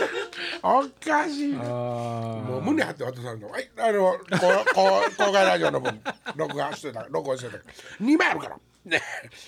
[0.63, 1.55] おかしい。
[1.55, 3.49] あもう胸張って渡さんの。
[3.49, 4.21] はいあのこう
[4.73, 5.99] こう公開ラジオの分
[6.35, 7.05] 録画してた。
[7.09, 7.57] 録音してた。
[8.01, 9.01] 2枚あるからね。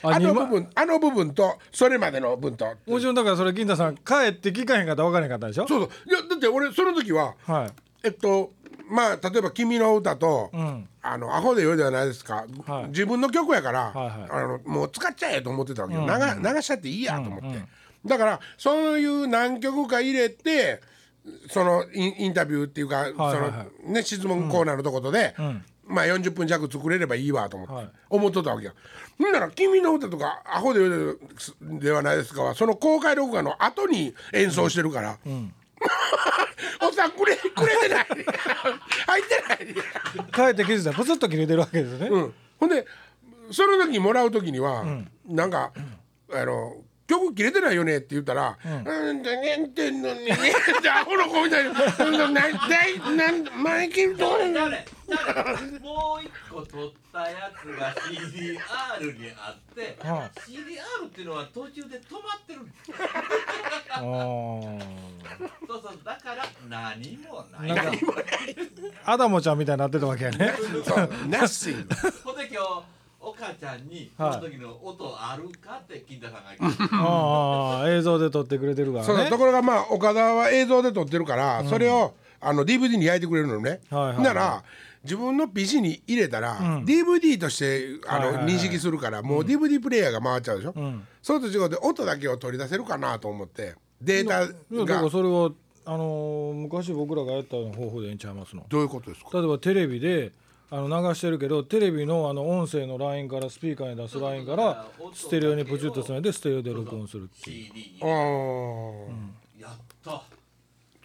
[0.04, 2.66] ああの部分あの部分とそれまでの分と。
[2.66, 5.68] ーもちろんだからそれ金田さん帰って聞かへんかったら分からへんかったでしょ？
[5.68, 5.90] そうそう。
[6.10, 7.72] いやだって俺その時ははい。
[8.04, 8.54] えっと
[8.90, 10.88] まあ例えば「君の歌と」ん。
[11.08, 12.88] あのアホでよいではないですか、はい。
[12.88, 14.30] 自分の曲やから、はいはい。
[14.32, 16.08] あのもう使っちゃえと思ってたわけよ、流
[16.50, 17.60] 流しちゃっていいやと思って、
[18.04, 20.82] だからそういう何曲か入れて
[21.52, 23.36] そのインインタビューっていうか、はいはい
[23.84, 25.36] そのね質問コーナーのとことで、
[25.88, 27.90] まあ40分弱作れればいいわと思って、はい。
[28.10, 28.74] 思っとったわけよ。
[29.18, 31.20] ほんなら「君の歌」とか「アホで言う
[31.62, 35.18] ではないですか」はその公開録画の後に演奏してるから。
[36.82, 38.08] おっさんくれくれてない。
[39.08, 40.54] 入ってない。
[40.54, 42.86] 帰って気づいたらプツッと切れてるわけですね、うん、ほんで
[43.52, 44.84] その時にもらう時には、
[45.28, 45.72] なんか
[46.32, 49.22] あの曲切れてないよねって言ったら「うん。
[49.22, 50.34] でねんてんのにね。
[50.80, 52.48] ってアホの子みたいな「うだ
[52.88, 54.86] いなんマイケルどう誰誰
[55.80, 62.72] もう一個取ったやつが CDR にあって、は CDR っていうのは途中で止まってるんで
[65.68, 67.76] そうそうだから何もない。
[67.76, 68.06] なんか
[69.06, 70.56] アダモちゃんみたいになってたわけやね。
[70.84, 72.95] そうナッシングほんで今日
[73.28, 74.38] お母ちゃんにそはい。
[74.38, 76.84] の時の音あるかって金田さんが聞いて。
[76.96, 79.30] ああ映像で撮ってくれてるからね。
[79.30, 84.24] ところがまあ岡田は映像で撮ってるから、それをあの DVD に焼いてくれるのね、はいはいはい。
[84.24, 84.64] なら
[85.04, 88.54] 自分の PC に入れたら、DVD としてあの、はいはいはい。
[88.56, 91.08] 認識するからもう DVD プレイヤーが回っちゃうでしょ、ん。
[91.22, 95.52] そうと違うで音だけを取り出せるかなと思ってデータいやだかがらそれは
[95.88, 98.66] あのー昔僕らがやった方法でええんちゃいますの？
[98.70, 99.30] どういうことですか？
[99.34, 100.32] 例えばテレビで
[100.72, 107.72] あの流してるけどテレビのあの音声のラインからスピーカーに出すラインからステレオにプチッとつないでステレオで録音するっていう。
[108.02, 109.72] あー、やっ
[110.04, 110.24] た。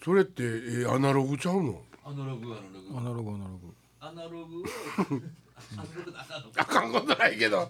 [0.02, 1.82] それって、えーアナログちゃうの？
[2.04, 2.98] アナログアナログ。
[2.98, 3.74] アナログアナログ。
[4.00, 4.56] アナログ？
[4.62, 4.64] を
[5.70, 7.60] アナログだアナログ あかんことないけど。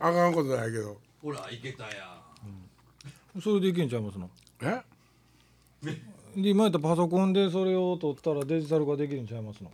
[0.00, 0.96] あかんことないけど。
[1.22, 2.20] ほらいけたや
[3.36, 3.40] ん。
[3.40, 4.28] それでいけんちゃいますの？
[4.62, 4.82] え？
[6.36, 9.70] で今やったらパソコンでそれを撮ったらデジタル化できるんちゃいますの？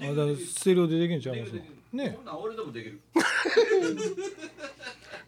[0.00, 1.60] あだからステレオでできるんちゃいますの？
[2.04, 3.00] ねそんなん俺でもできる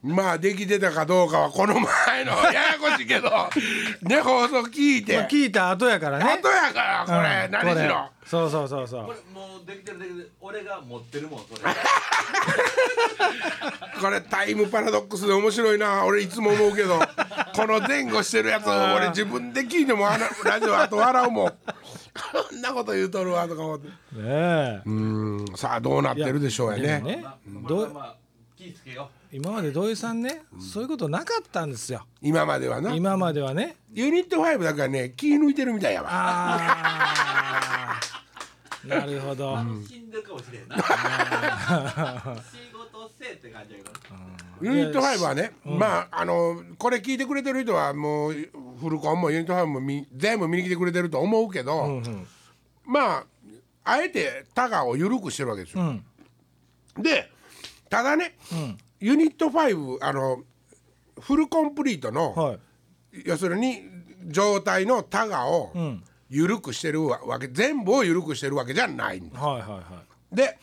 [0.03, 3.31] まあできてたかどうかはこの前のややこしいけど
[4.03, 6.25] ね放送聞いて、まあ聞いた後やからね。
[6.25, 7.51] 後やからこれ、うん。
[7.75, 8.11] 何しろ。
[8.25, 9.07] そうそうそうそう。
[9.07, 10.33] これもうできてるできてる。
[10.41, 11.61] 俺が持ってるもんそれ。
[14.01, 16.05] これタイムパラドックスで面白いな。
[16.05, 17.01] 俺いつも思うけど。
[17.55, 21.49] この前後してるやつを俺自分で聞いてもあのラジオあと笑うもん。
[21.49, 21.55] こ
[22.55, 23.89] んなこと言うとるわとか思って。
[23.89, 24.81] ねえ。
[24.85, 25.57] うーん。
[25.57, 27.17] さあどうなってるでしょうやね。
[27.17, 27.25] ね
[27.69, 27.89] どう？
[27.93, 28.15] まあまあ
[28.57, 32.07] 気ぃつけよ今まで土井さんね、そういうことなかったんですよ。
[32.23, 32.95] 今まではな。
[32.95, 33.77] 今まではね。
[33.93, 36.09] ユニット5だからね気抜いてるみたいやわ。
[36.11, 38.01] ああ
[38.89, 40.77] なるほど、う楽しんでるかもしれんな。
[40.79, 40.83] 仕
[42.73, 43.75] 事せえって感じ
[44.63, 48.33] ユニット5はね、まああのこれ聞いてくれてる人はもう
[48.81, 52.27] フルコンもユニット5もみ全部見に来てくれてると思うけど、うんうん。
[52.87, 53.27] まあ
[53.85, 55.83] あえてタガを緩くしてるわけですよ。
[55.83, 57.03] うん。
[57.03, 57.31] で
[57.91, 60.43] ただね、んユニット5あの
[61.21, 62.59] フルコンプリートの、はい。
[63.25, 63.83] 要するに
[64.27, 66.03] 状態のタガをん。
[66.29, 69.41] 緩くしてるわけ全部を緩くしてるわけじゃないんだ。
[69.41, 70.35] はいはいはい。
[70.35, 70.59] で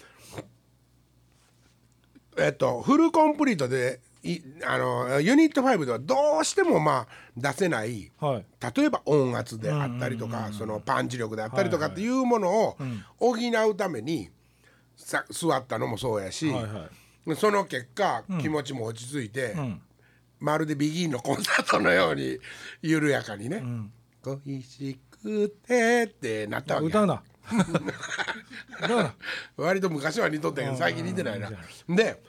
[2.37, 8.45] えっとフルコンプリートでいあのユニット5ではどうしてもまあ出せないはい。
[8.75, 12.77] 例えば音圧であったりとかそのパンチ力であったりとかっていうものを
[13.19, 14.29] 補うために
[14.97, 17.02] さ座ったのもそうやし、はいはい
[17.36, 19.55] その結果気持ちも落ち着いて、
[20.39, 22.38] まるでビギンのコンサートのように
[22.81, 23.63] 緩やかにね
[24.21, 26.88] 「恋しくて」ってなったわけ。
[28.83, 29.15] 歌うな。
[29.57, 31.49] 割と昔は似とったけど最近似てないな。
[31.89, 32.21] で、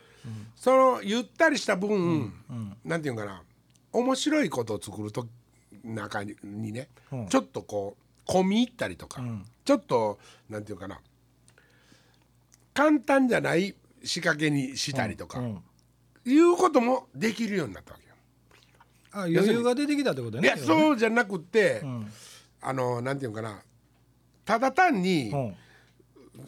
[0.56, 2.32] そのゆったりした分、
[2.84, 3.42] なんていうんかな。
[3.92, 5.28] 面白いことを作ると
[5.84, 7.28] 中ににね、うん。
[7.28, 9.22] ちょっとこう込み入ったりとか、
[9.64, 11.00] ちょっとなんていうかな。
[12.72, 15.62] 簡単じゃない仕掛けにしたりとか、うん
[16.26, 18.14] いうこともできるようになったわけよ。
[19.12, 22.10] あ余裕が出てきたってことねいやそうじゃなくて、ん。
[22.62, 23.62] あのなんていうかな。
[24.46, 25.56] ただ単に、うん。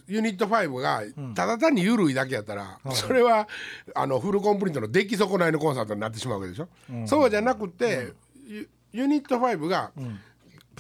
[0.09, 1.03] ユニット5が
[1.35, 3.47] ただ単に緩いだけやったら、それは
[3.95, 6.69] あのフルコンプリートの出来損ないのコンサートになってしまうわけでしょ、
[7.07, 8.15] そうじゃなくて、
[8.49, 9.93] ユユニット5が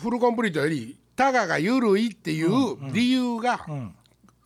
[0.00, 3.94] フルコンプリートよりタガが緩いっていう理由が、ん。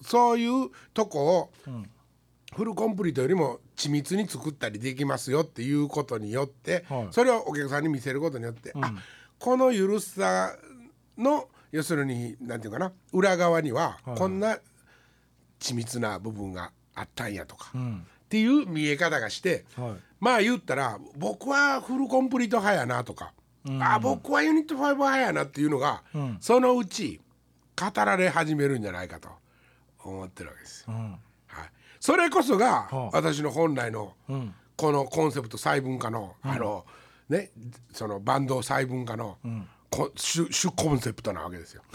[0.02, 1.50] そういうとこを、
[2.54, 7.08] フルコンプリートよりも緻密に作ったりできますよっていうことによって、はい。
[7.10, 8.92] それをお客さんに見せることによって、あ
[9.38, 10.56] この緩さ
[11.16, 14.58] の要するになんていうかな裏側にはこんな
[15.60, 18.04] 緻密な部分があったんやとか、ん。
[18.24, 19.92] っていう見え方がして、はい。
[20.18, 23.32] まあ言ったら僕はフルコンプリート派やなとか、
[23.80, 26.36] あ僕はユニット5派やなっていうのが、ん。
[26.40, 27.20] そのうち
[27.80, 29.28] 語られ始めるんじゃないかと
[30.04, 30.92] 思ってるわけですよ。
[32.00, 33.10] それこそがはあ。
[33.12, 34.54] 私の本来のん。
[34.76, 36.86] このコンセプト細分化の、あの
[37.28, 37.50] ね
[37.92, 39.36] そのバンド細分化の
[39.90, 41.82] こ主主コンセプトなわけですよ。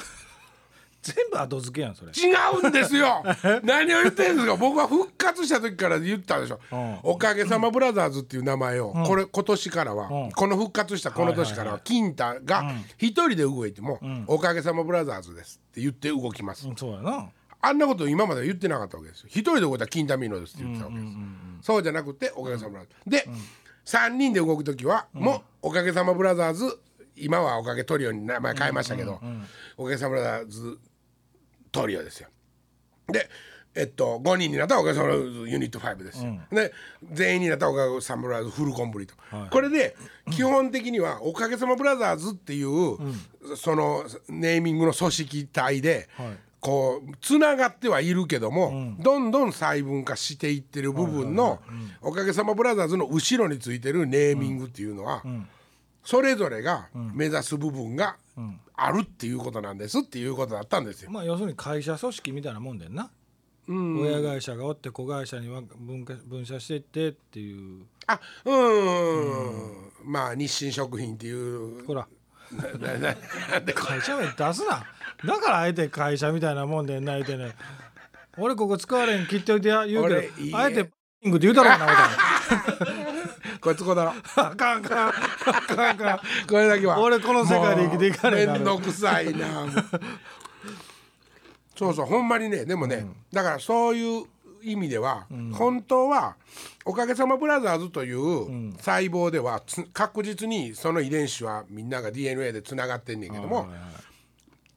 [1.02, 2.12] 全部後付けやんそれ。
[2.12, 3.24] 違うんですよ。
[3.64, 4.56] 何を言ってるんですか。
[4.56, 7.00] 僕は復活した時から言ったでしょ、うん。
[7.04, 10.32] おかげさまブラザーズっていう名前を、これ今年からは、うん。
[10.32, 17.30] この復活したこの年からは金太が一人で動いても、おかげさまブラザーズですって言って動きます、うんそうやな
[17.68, 19.30] あんなこと今までは言ってなかったわけですよ。
[19.30, 21.14] 一人で動いたら金太ミーノですって言ってたわけです、
[21.62, 23.28] そうじゃなくておかげさまブラザーズで、
[23.86, 26.80] 3人で動く時は、もうおかげさまブラザーズ
[27.16, 29.20] 今はおかげトリオに名前変えましたけど、
[29.78, 30.80] おかげさまブラザーズ
[31.72, 32.30] トリオですよ。
[33.12, 33.30] で
[33.74, 36.40] えっと5人になったらおかげさまブラザーズユニット5ですよ。
[36.52, 36.72] で
[37.12, 39.16] 全員になったらおかげさまブラザーズフルコンプリート。
[39.50, 39.96] これで
[40.32, 42.98] 基本的にはおかげさまブラザーズっていう、
[43.58, 51.62] そのネーミングの組織体で、はいこうつながってはいるけども、どんどん細分化していってる部分の
[52.02, 55.22] おかげさまブラザーズの後ろについてるネーミングっていうのは、
[56.04, 58.18] それぞれが目指す部分が
[58.74, 61.12] あるっていうことなんですっていうことだったんですよ。
[61.12, 63.12] まあ要するに会社組織みたいなもんでんな、
[63.68, 67.84] 親会社がおって子会社には分化分社していってっていう。
[68.08, 70.12] あうーん。
[70.12, 71.86] まあ日清食品っていう。
[71.86, 72.08] ほら。
[73.76, 74.84] 会社名出すな
[75.24, 77.56] だからあえて会社みたいなもんでんないてね。
[78.38, 80.90] 俺ここ使われん切っておいてや言う俺けいいどあえて
[81.26, 83.06] ングって言うたろうな 思
[83.62, 84.14] こいつこだろ。
[84.36, 85.08] あかんあかん。
[85.08, 85.12] あ
[85.68, 87.00] かんあかんこれだけは。
[87.00, 89.48] 俺この世界で生きていかねえなもうめんどくさいな。
[91.76, 92.66] そうそうほんまにね。
[92.66, 94.26] でもね、だからそういう
[94.64, 96.36] 意味では、本当は
[96.86, 103.68] おかげさまブラザーズという細胞ではつ確実にその遺伝子はみんなが DNA でつながってんねんけども、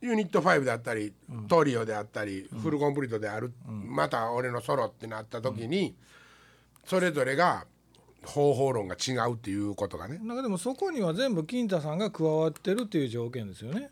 [0.01, 1.13] ユニット5であったり、
[1.49, 5.95] トリオであったり、フルコンプリートである、また俺のソロってなった時に、
[6.85, 7.67] それぞれが
[8.25, 10.19] 方法論が違うっていうことがね。
[10.23, 13.91] なんかでもそこには全部金太さんが加わってるっていう条件ですよね。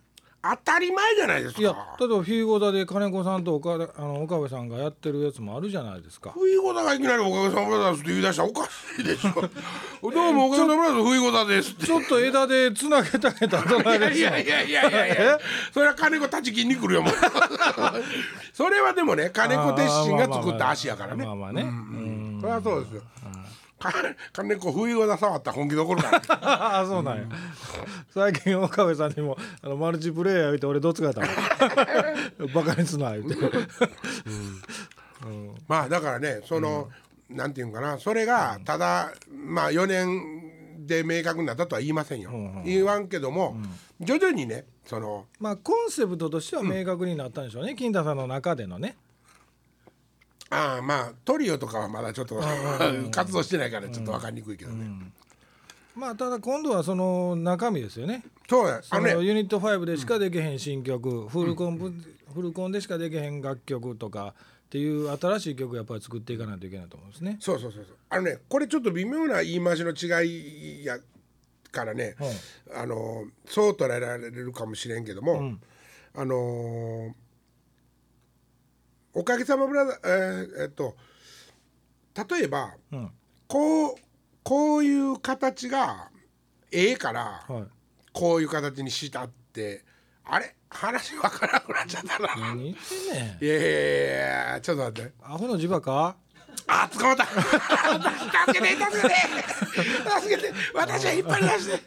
[0.51, 1.61] 当たり前じゃないですか。
[1.61, 6.31] いや例えばフィーゴ座で金子さんと岡あの岡部さんがやってるやつもあるじゃないですか。
[6.31, 9.33] ふいごだがいきなりおかげさまブラザーズって言い出したらおかしいでしょ。
[10.11, 11.87] どうもおかげさまブラザーズふいごだですって。
[11.87, 15.39] ちょっと枝でつなげたげたとないですよいやいやいやいやいや
[15.73, 17.11] それは金子立ち金に来るよも。
[17.11, 17.13] う
[18.53, 21.25] それはでもね金子鉄心が作った足やからね。
[21.25, 21.63] まあまあね。
[21.63, 22.39] うん。
[22.41, 23.01] それはそうですよ。
[23.01, 23.07] か
[24.33, 26.27] 金子不意ごだ触ったら本気で怒るからね。
[26.29, 27.25] あ あそうなんや。
[28.12, 31.21] 最近岡部さんにもあのマルチプレイヤー言うて俺どつかれた
[32.41, 32.49] の？
[32.55, 33.37] バカにすな言うて。
[35.69, 36.89] まあだからねその、
[37.29, 37.99] なんていうんかな。
[37.99, 42.31] それがただまあ4年で明確になったとは言いませんよ、
[42.65, 43.57] 言わんけども、
[44.01, 48.97] 徐々にねそのまあコンセプトとしては明確になったんでしょうね、金太さんの中でのね
[50.51, 52.41] ああまあトリオとかはまだちょっと
[53.11, 55.13] 活動してないからちょっと分かりにくいけどね、
[55.95, 58.23] まあただ今度はその中身ですよね。
[58.49, 58.77] そうや。
[58.77, 61.93] あそのねのユニット5でしかできへん新曲、フルコンプ、
[62.33, 64.35] フルコンでしかできへん楽曲とか
[64.67, 67.39] っていう新しい曲をやっぱり作っていかないといけないと思うんですね。
[67.41, 67.97] そうそうそうそう。
[68.11, 70.27] あのねこれちょっと微妙な言い回しの違
[70.81, 70.99] いや
[71.73, 72.17] からね、
[72.75, 75.59] あのそう捉えられるかもしれんけども、
[76.15, 77.15] あの
[79.18, 80.94] おかげさまブラザーえーえっと
[82.14, 83.11] 例えば、うん
[83.48, 83.94] こう
[84.42, 86.11] こういう形が
[86.70, 87.64] ええから、はい、
[88.12, 89.85] こういう形にしたって
[90.24, 90.55] あれ？
[90.68, 92.29] 話わからなくなっちゃったな。
[92.37, 93.68] 何言ってんねんいやいや
[94.50, 95.12] いやちょっと待って。
[95.22, 96.16] アホの磁場か？
[96.66, 97.24] あ、捕まった。
[97.26, 97.38] 助
[98.52, 99.14] けて、助けて。
[100.20, 100.52] 助けて。
[100.74, 101.83] 私は引っ張り出して。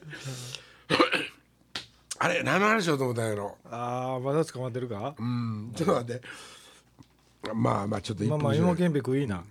[2.20, 3.58] あれ、何の話しようと思ったんやろ。
[3.70, 6.22] ああまだ捕まってるか、うん、ちょっと待って。
[7.54, 9.44] まあまあ、ちょっと一まあまあ分芋けんぴ食いな。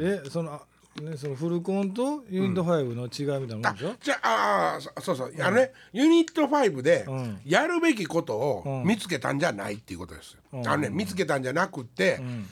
[0.00, 0.62] えそのあ
[1.02, 7.40] ねそのフルコンとユニット5の違いみたいなもんでしょ、じゃああーそそうそう、あのねユニット5でうん。
[7.44, 10.40] やるべきことをうん見つけたんじゃないっていうことですよ。
[10.54, 10.68] うん。
[10.68, 12.46] あのね見つけたんじゃなくて、ん。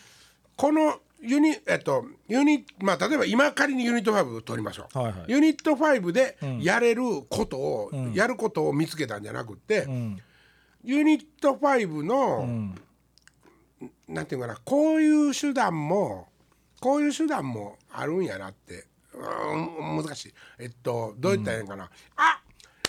[0.56, 4.98] このユニえっとユニまあ例えば今仮にユニット5を取りましょう。
[4.98, 5.24] はいはい。
[5.28, 10.20] ユニット5でやれることを、やることを見つけたんじゃなくて、うん。
[10.84, 12.74] ユニット5の、うん
[14.08, 16.28] なんていうかなこういう手段も
[16.80, 18.84] こういう手段もあるんやなって
[19.14, 20.34] うん難しい。
[20.58, 22.40] えっとどういったらいいんかな、あ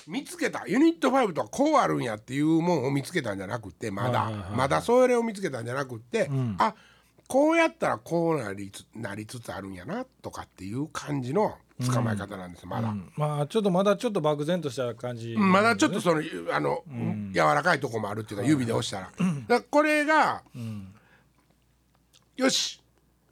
[0.07, 0.66] 見つけた。
[0.68, 6.55] ユニット5とはこうあるんやっていうもんを見つけたんじゃなくてまだ、まだそれを見つけたんじゃなくて、ん。
[6.59, 6.74] あ
[7.28, 11.57] こうやったらこうなりつなりつつあるんやなとかっていう感じの
[11.91, 12.93] 捕まえ方なんです、まだ。
[13.18, 16.22] まあちょっとまだちょっと漠然とした感じ、まだちょっとその
[16.53, 16.84] あの、
[17.34, 19.11] 柔らかいとこもあるっていうか指で押したら,、
[19.47, 20.43] らこれが、
[22.36, 22.81] よし。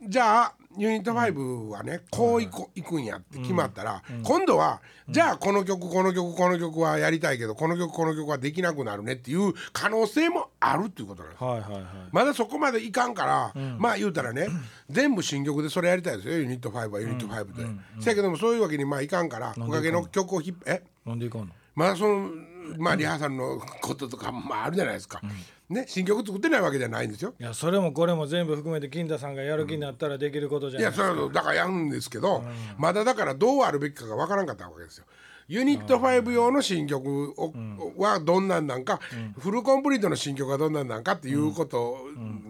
[0.06, 11.44] じゃあユニット5はねこういこ行くんやって決まったら、今度は、じゃあこの曲この曲この曲はやりたいけどこの曲この曲はできなくなるねっていう可能性もあるっていうことなんです。
[11.44, 11.84] はいはいはい。
[12.12, 14.48] まだそこまでいかんから、まあ言うたらね
[14.90, 17.66] 全部新曲でそれやりたいですよユニット5はユニット5で。
[18.02, 20.84] せやけどもそういうわけにまあいかんからおかげの曲をひっえ？
[21.06, 21.50] なんでいかんの？
[21.76, 22.30] まだその
[22.78, 25.22] まあリハーサルのこととかまああるじゃないですか。
[25.70, 27.34] ね新曲作ってないわけじゃないんですよ。
[27.40, 32.44] いやそれもこれも全部含めて金田さんがやる気になったらできることじゃないいやそれはだからやるんですけど、
[32.78, 35.06] まだだからどうあるべきかがわからんかったわけですよ。
[35.48, 37.54] ユニット5用の新曲を、
[37.98, 39.00] はどんなんなんか、
[39.38, 41.98] フルコンプリートの新曲はどんなんなんかっていうこと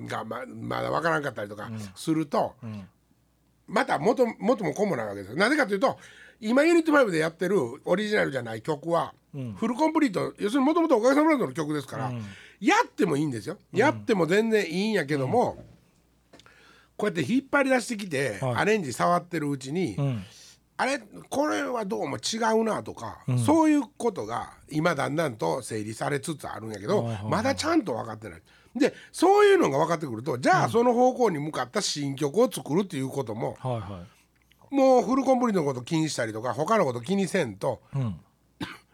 [0.07, 2.53] がままだわからんかったりとかすると、
[3.68, 5.38] また元元も子もないわけですよ。
[5.38, 5.97] なぜかというと
[6.43, 9.13] 今ユニット5でやってるオリジナルじゃない曲は、
[9.55, 12.11] フルコンプリート要するにもともとおかげさまでの曲ですから、
[12.59, 13.57] やってもいいんですよ。
[13.71, 15.63] やっても全然いいんやけども、
[16.97, 18.55] こうやって引っ張り出してきて、はい。
[18.55, 20.23] アレンジ触ってるうちに、ん。
[20.75, 28.41] あれこれはどうも違うなとか、そういうことが今だんだんと整理されつつあるんやけど、まだちゃんと分かってない。
[28.75, 34.03] でそういうのが分かってくるとじゃあその方向に向かった新曲を作るっていうことも、はいは
[34.74, 38.19] もうフルコンプリートのこと気にしたりとか他のこと気にせんと、いうん。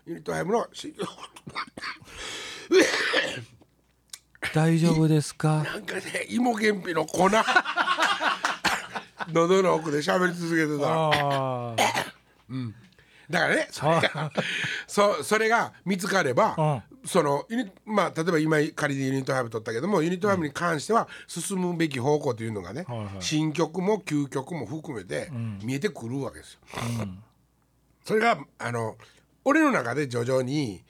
[0.05, 1.07] ユニット5の新曲
[4.53, 5.63] 大丈夫ですか？
[5.63, 7.29] なんかね芋けんぴの粉。
[9.31, 10.87] 喉の奥で喋り続けてた。
[10.91, 11.75] ああ
[13.29, 14.31] だからねそれが
[14.87, 23.07] そそれが見つかれば、そのユニまあ例えば今仮にユニット5取ったけどもユニット5に関しては進むべき方向というのがね、はいはい。
[23.19, 25.31] 新曲も旧曲も含めて
[25.63, 26.59] 見えてくるわけですよ。
[28.03, 28.97] それがあの
[29.45, 30.83] 俺の中で徐々に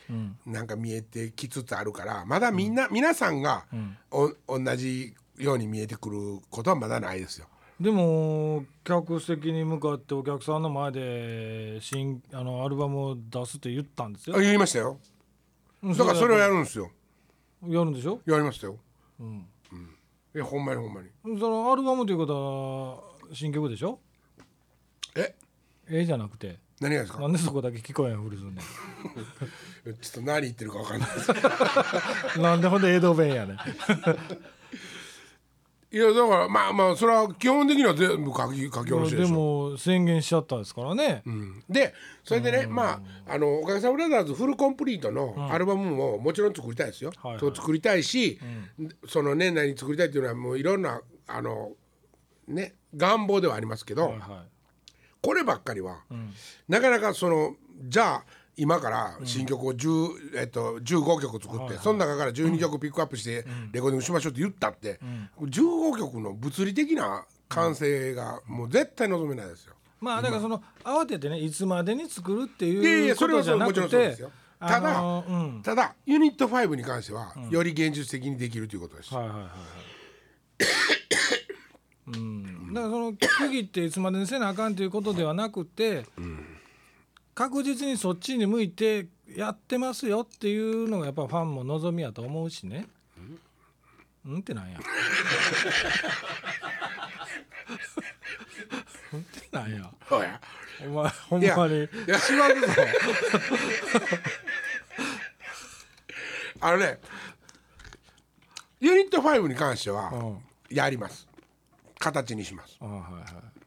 [0.46, 3.66] なんか見えてきつつあるからまだみんな、皆さんが、
[4.12, 7.48] お同じように見えてくることはまだないですよ。
[7.80, 14.36] でも客席に向かってお客さんの前で新あのアルバムを出すって言ったんですよ。
[14.36, 15.00] あ言いましたよ。
[15.84, 16.92] だからそれをやるんですよ。
[17.68, 18.22] やるんでしょ？
[18.26, 18.78] やりましたよ。
[19.20, 19.48] うん。
[20.36, 21.10] いやほんまにほんまに。
[21.40, 24.00] そのアルバムということは新曲でしょ？
[25.16, 25.36] え？
[25.90, 26.60] ええじゃなくて。
[26.80, 27.20] 何がですか？
[27.20, 28.62] なんでそこだけ聞こえんふりすんね
[29.84, 32.40] ちょっと何言ってるか分かんないです。
[32.40, 33.58] ん なんでほんで江戸弁やねん
[35.92, 47.56] いやだからまあまあそれは基本的には全部書き書き下ろしででしょ、も宣言しちゃったんですからね、うん、でそれでねまああのおかげさまブラザーズフルコンプリートのアルバムももちろん作りたいですよ、はいはい。
[47.56, 48.40] 作りたいし、
[49.08, 51.72] その年内に作りたいっていうのはもういろんなあの
[52.48, 54.44] ね願望ではありますけど、はいは
[55.22, 56.04] こればっかりは、
[56.68, 57.56] なかなかその
[57.88, 58.26] じゃあ
[58.60, 65.00] 今から新曲を10、えっと、15曲作って、その中から12曲ピックアップしてレコーディングしましょうって言ったって、
[65.40, 69.74] 15曲の物理的な完成がもう絶対望めないですよ。
[70.02, 74.32] いまあだからその慌ててねいつまでに作るっていやいやいうことじゃなくてはそうもちろんそうですよ。
[74.60, 75.62] ただあのうん。
[75.64, 79.14] ただユニット5に関しては、より現実的にできるということです。
[79.14, 79.52] はいはいはいはい。
[82.08, 86.06] うん、だからその区切っていつまでにせなあかんということではなくて、
[87.36, 92.88] 確実にそっちに向いてやってますよっていうのがやっぱファンも望みやと思うしね。
[94.26, 94.80] うんってなんや。
[99.14, 99.90] うんってなんや。
[100.08, 100.42] そうや
[100.86, 102.68] お前ほんまにしばくぞ。
[106.62, 107.00] あのね
[108.82, 110.38] ユニット5に関してはうん
[110.70, 111.28] やります
[112.00, 113.59] 形にしますあはいはい。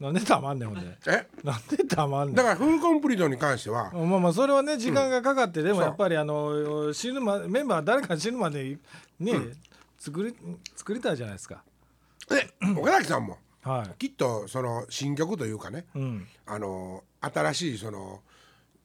[0.00, 0.96] なんでたまんねんほんで。
[1.08, 1.26] え？
[1.42, 2.42] なんでたまんねんだ。
[2.42, 8.78] からフルコンプリートに関してはまあまあそれはね時間がかかってでもやっぱりあの死ぬまメンバー誰か死ぬまで
[9.18, 9.32] ね、
[9.98, 10.34] 作り
[10.76, 11.62] 作りたいじゃないですか。
[12.28, 13.38] で岡崎さんも？
[13.62, 15.98] はきっとその新曲というかねい。
[15.98, 16.26] うん。
[16.46, 18.20] あの新しいその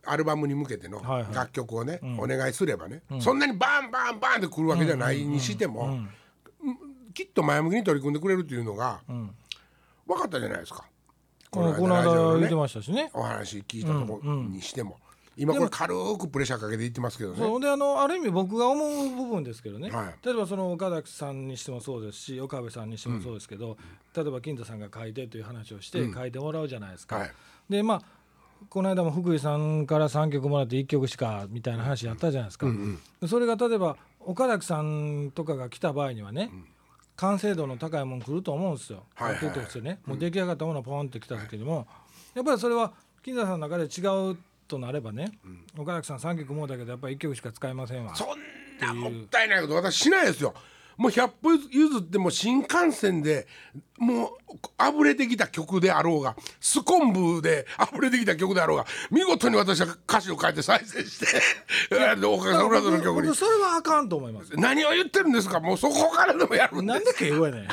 [0.06, 5.98] アルバムに向けてのはいはい楽曲をね、お願いすればね、そんなにバンバンバンってくるわけじゃないにしても、
[7.14, 9.34] きっと前向きに取り組んでくれるっていうのがん
[10.06, 10.84] 分かったじゃないですか。
[11.54, 13.12] この間言ってましたしね。
[13.14, 14.98] お話聞いたとこにしても、
[15.38, 17.38] 今これ軽くプレッシャーかけて言ってますけどね。
[17.38, 20.16] そうであのある意味僕が思う部分ですけどね、はい。
[20.26, 23.78] 例えばその岡崎さんにしてもそうですし岡部さんにしてもそうですけど、
[24.16, 27.18] 例えば金田さんが書いてという話をして書いてもらうじゃないですか。
[27.18, 27.32] はい。
[27.70, 28.02] でまあ
[28.70, 32.68] この間も福井さんから3曲もらって1曲しかみたいな話やったじゃないですか、
[33.28, 36.50] それが例えば岡崎さんとかが来た場合にはね、
[37.16, 39.44] 完成度の高いもん来ると思うんですよ、はいはい。
[39.44, 41.88] 楽曲としてね、もう出来上がったものがポンって来た時にも、
[42.34, 42.94] やっぱりそれは
[43.24, 44.38] 金田さんの中で違う
[44.68, 45.32] となればね、
[45.78, 48.16] 岡崎さん3曲もうだけどやっぱり1曲しか使えませんわ。
[48.16, 48.28] そん
[48.80, 50.54] なもったいないこと私しないですよ。
[50.98, 53.48] もう100歩譲っても新幹線で
[53.98, 54.30] もう
[54.80, 61.26] 溢れてきた曲であろうがスコンブで溢れてきた曲であろうが見事に私は歌詞を変えて再生して
[61.92, 63.28] おかげさまでの曲に。
[63.28, 64.52] 僕それはあかんと思います。
[64.56, 65.60] 何を言ってるんですか？
[65.60, 67.68] もうそこからでもやるんでなんで敬語やねん。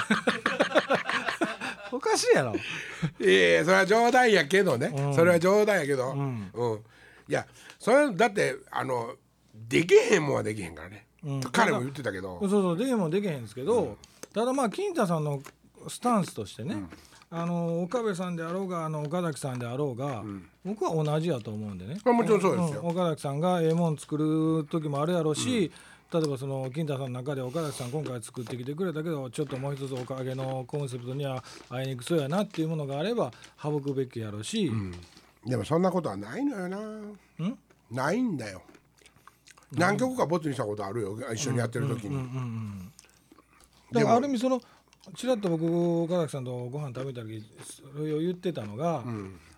[1.92, 2.54] おかしいやろ。
[3.20, 6.52] いやいやそれは冗談やけどね、それは冗談やけど、うん。
[7.28, 7.46] いや
[7.78, 9.14] それだってあの
[9.54, 11.06] できへんもんはできへんからね、
[11.52, 12.38] 彼も言ってたけど。
[12.40, 13.96] そうそうできもんできへんですけど、
[14.32, 15.40] ただまあ金太さんの
[15.88, 16.84] スタンスとしてね、
[17.30, 20.24] あの岡部さんであろうがあの岡崎さんであろうが、
[20.64, 21.98] 僕は同じやと思うんでね。
[22.04, 22.82] あもちろんそうですよ。
[22.82, 25.70] ん岡崎さんがええもん作る時もあるやろうし、
[26.12, 33.30] 例えばその金太さんの中で岡崎さん今回作ってきてくれたけどちょっともう一つおかげのコンセプトには合いにくそうやなっていうものがあれば
[33.62, 34.72] 省くべきやろうし、
[35.46, 36.78] でもそんなことはないのよな。
[37.90, 38.62] ないんだよ
[39.72, 42.18] 何曲かボツにしたことあるよ一緒にやってる時に、
[43.92, 44.60] だからある意味その
[45.16, 47.42] ちらっと僕岡崎さんとご飯食べた時
[47.94, 49.04] それを言ってたのが、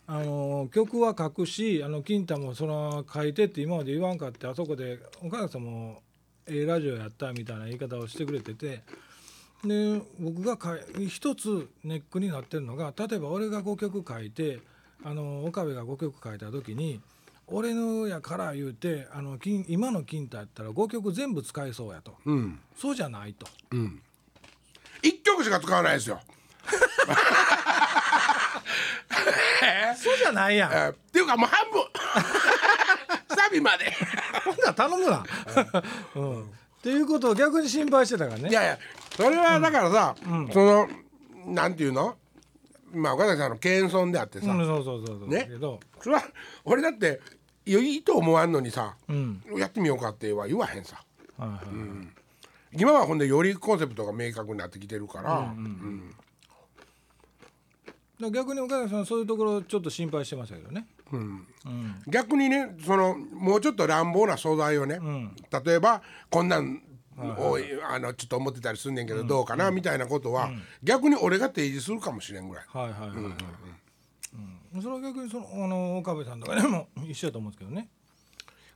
[0.06, 6.02] あの曲は書くしあの金太もその書いてって今まで言わんかってあそこで岡崎さんも
[6.46, 8.82] 「ええラジオやった」みたいな言い方をしてくれてて
[9.64, 14.60] で僕がかい一つネックになってるのが例えば俺が5曲書いて
[15.04, 17.00] あの岡部が5曲書いた時に
[17.52, 22.58] 俺のやから言うてあの金今の金太やったら5曲全部使えそうやと、うん。
[22.76, 23.46] そうじゃないと。
[25.02, 26.20] 一曲しか使わないですよ。
[29.96, 30.72] そうじゃないやん。
[30.72, 31.82] えーっていうかもう半分。
[33.36, 33.92] サビまで。
[34.44, 35.24] ほんなら頼むな。
[36.16, 36.42] うん。
[36.42, 36.46] っ
[36.82, 38.48] ていうことを逆に心配してたからね。
[38.48, 38.78] いやいや
[39.16, 40.16] それはだからさ、
[40.52, 40.88] その
[41.46, 42.16] なんていうの？
[42.92, 45.28] まあ岡崎さんの謙遜であってさ、うん、そうそうそうそう。
[45.28, 45.40] ね？
[45.40, 46.24] だけど、それは
[46.64, 47.20] 俺だって
[47.66, 49.42] いいと思わんのにさ、うん。
[49.56, 51.02] やってみようかっては言わへんさ
[51.38, 51.60] はいはい。
[52.74, 55.54] 今はほんでよりコンセプトが明確になってきてるから、だか
[58.20, 60.86] ら逆に岡崎さんはそういうところちょっと心配してましたけどね。
[61.12, 61.46] うん。
[62.08, 64.98] 逆にねそのもうちょっと乱暴な素材をね、
[65.64, 66.82] 例えばこんなん
[67.18, 67.58] を、
[67.90, 70.50] あのちょっと思ってたりすんねんけどどうかな、みたいなことは、
[70.82, 72.64] 逆に俺が提示するかもしれんぐらい。
[72.68, 73.32] はいはいはいはい。
[74.74, 74.82] うん。
[74.82, 77.88] それは逆にそのあの岡部さんとかでも一緒だと思うんですけどね。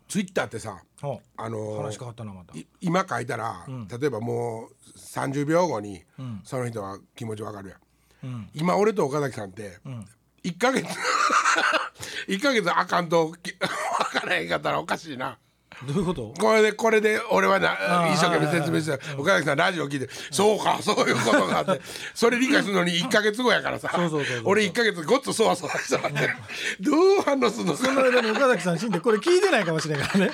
[0.08, 2.56] ツイッターってさはあのー話変わったなまた。
[2.56, 3.66] い今書いたら、
[4.00, 6.04] 例えばもう30秒後に、
[6.44, 7.76] その人は気持ちわかるや
[8.22, 8.50] ん、うん。
[8.54, 9.78] 今俺と岡崎さんって、
[10.44, 10.86] 1ヶ月
[12.28, 15.38] 一ヶ月あかんとき 分からへんかったらおかしいな
[15.84, 16.32] どういうこと？
[16.38, 21.82] これでこれで俺はなー一生懸命説明して岡崎さんラジオ聞いてそうかそういうことがあって。
[22.14, 23.90] それ理解するのに1ヶ月後やからさ。
[24.44, 26.28] 俺1ヶ月ごっつそわそわして待って。
[26.80, 30.30] どう反応するのその間に岡崎さん死んでこれ聞いてないかもしれんからね。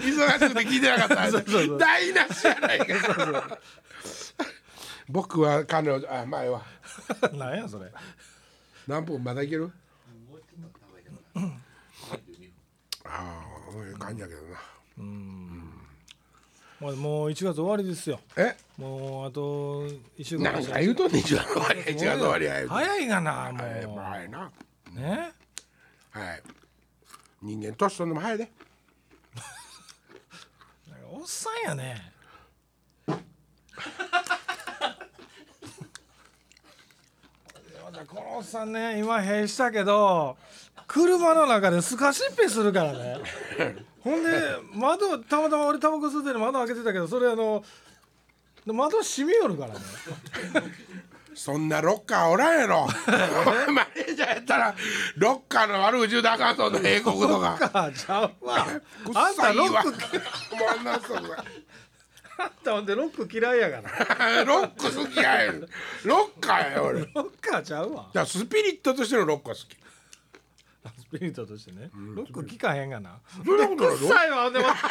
[0.00, 1.30] 忙しくて聞いてなかった。
[1.32, 1.78] そうそうそう。
[1.78, 3.58] 台無しやないか。
[5.08, 6.62] 僕は彼女あ前は。
[7.32, 7.86] なんやそれ。
[8.86, 9.72] 何分まだいける？
[13.04, 14.48] ああそういう感じやけどな。
[16.80, 18.20] まあもう1月終わりですよ。
[18.36, 18.56] え？
[18.76, 19.84] もうあと
[20.18, 20.52] 1週間。
[20.52, 22.54] なんか言うとんねん1月終わりや1月終わりや。
[22.54, 24.52] 言うて早いがなもはい早いな。
[24.92, 25.32] うね？
[26.10, 26.42] はい。
[27.42, 28.48] 人間年取んのも早いで。
[30.88, 32.12] なんかおっさんやね。
[38.06, 40.36] このおっさんね今閉したけど
[40.88, 43.18] 車の中でスカシッペするからね。
[44.00, 44.30] ほんで
[44.72, 47.62] 窓たまたま俺タバコ吸ってる窓開けてたけどそれあの
[48.64, 49.80] 窓閉めよるからね。
[51.34, 52.88] そんなロッカーおらんやろ。
[53.70, 54.74] マネージャーやったら
[55.16, 58.66] ロッカーの悪口言うたらあかんそんな英国とかあちゃうわ。
[59.14, 61.44] あんたロックもんな人が
[62.38, 64.44] あんたほんでロック嫌いやから。
[64.44, 65.52] ロック好きやよ
[66.04, 67.00] ロッカーや俺。
[67.00, 68.08] ロッカーちゃうわ。
[68.12, 69.76] じゃあスピリットとしてのロックは好き
[70.96, 73.18] スピリットとしてね、ロック聞かへんがな。
[73.44, 74.88] そんなことないくっさいわほんでまた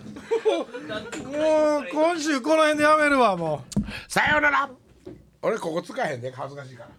[1.30, 3.80] もう今週この辺でやめるわもう。
[4.10, 4.70] さようなら。
[5.42, 6.90] 俺ここ使えへんね恥ずかしいから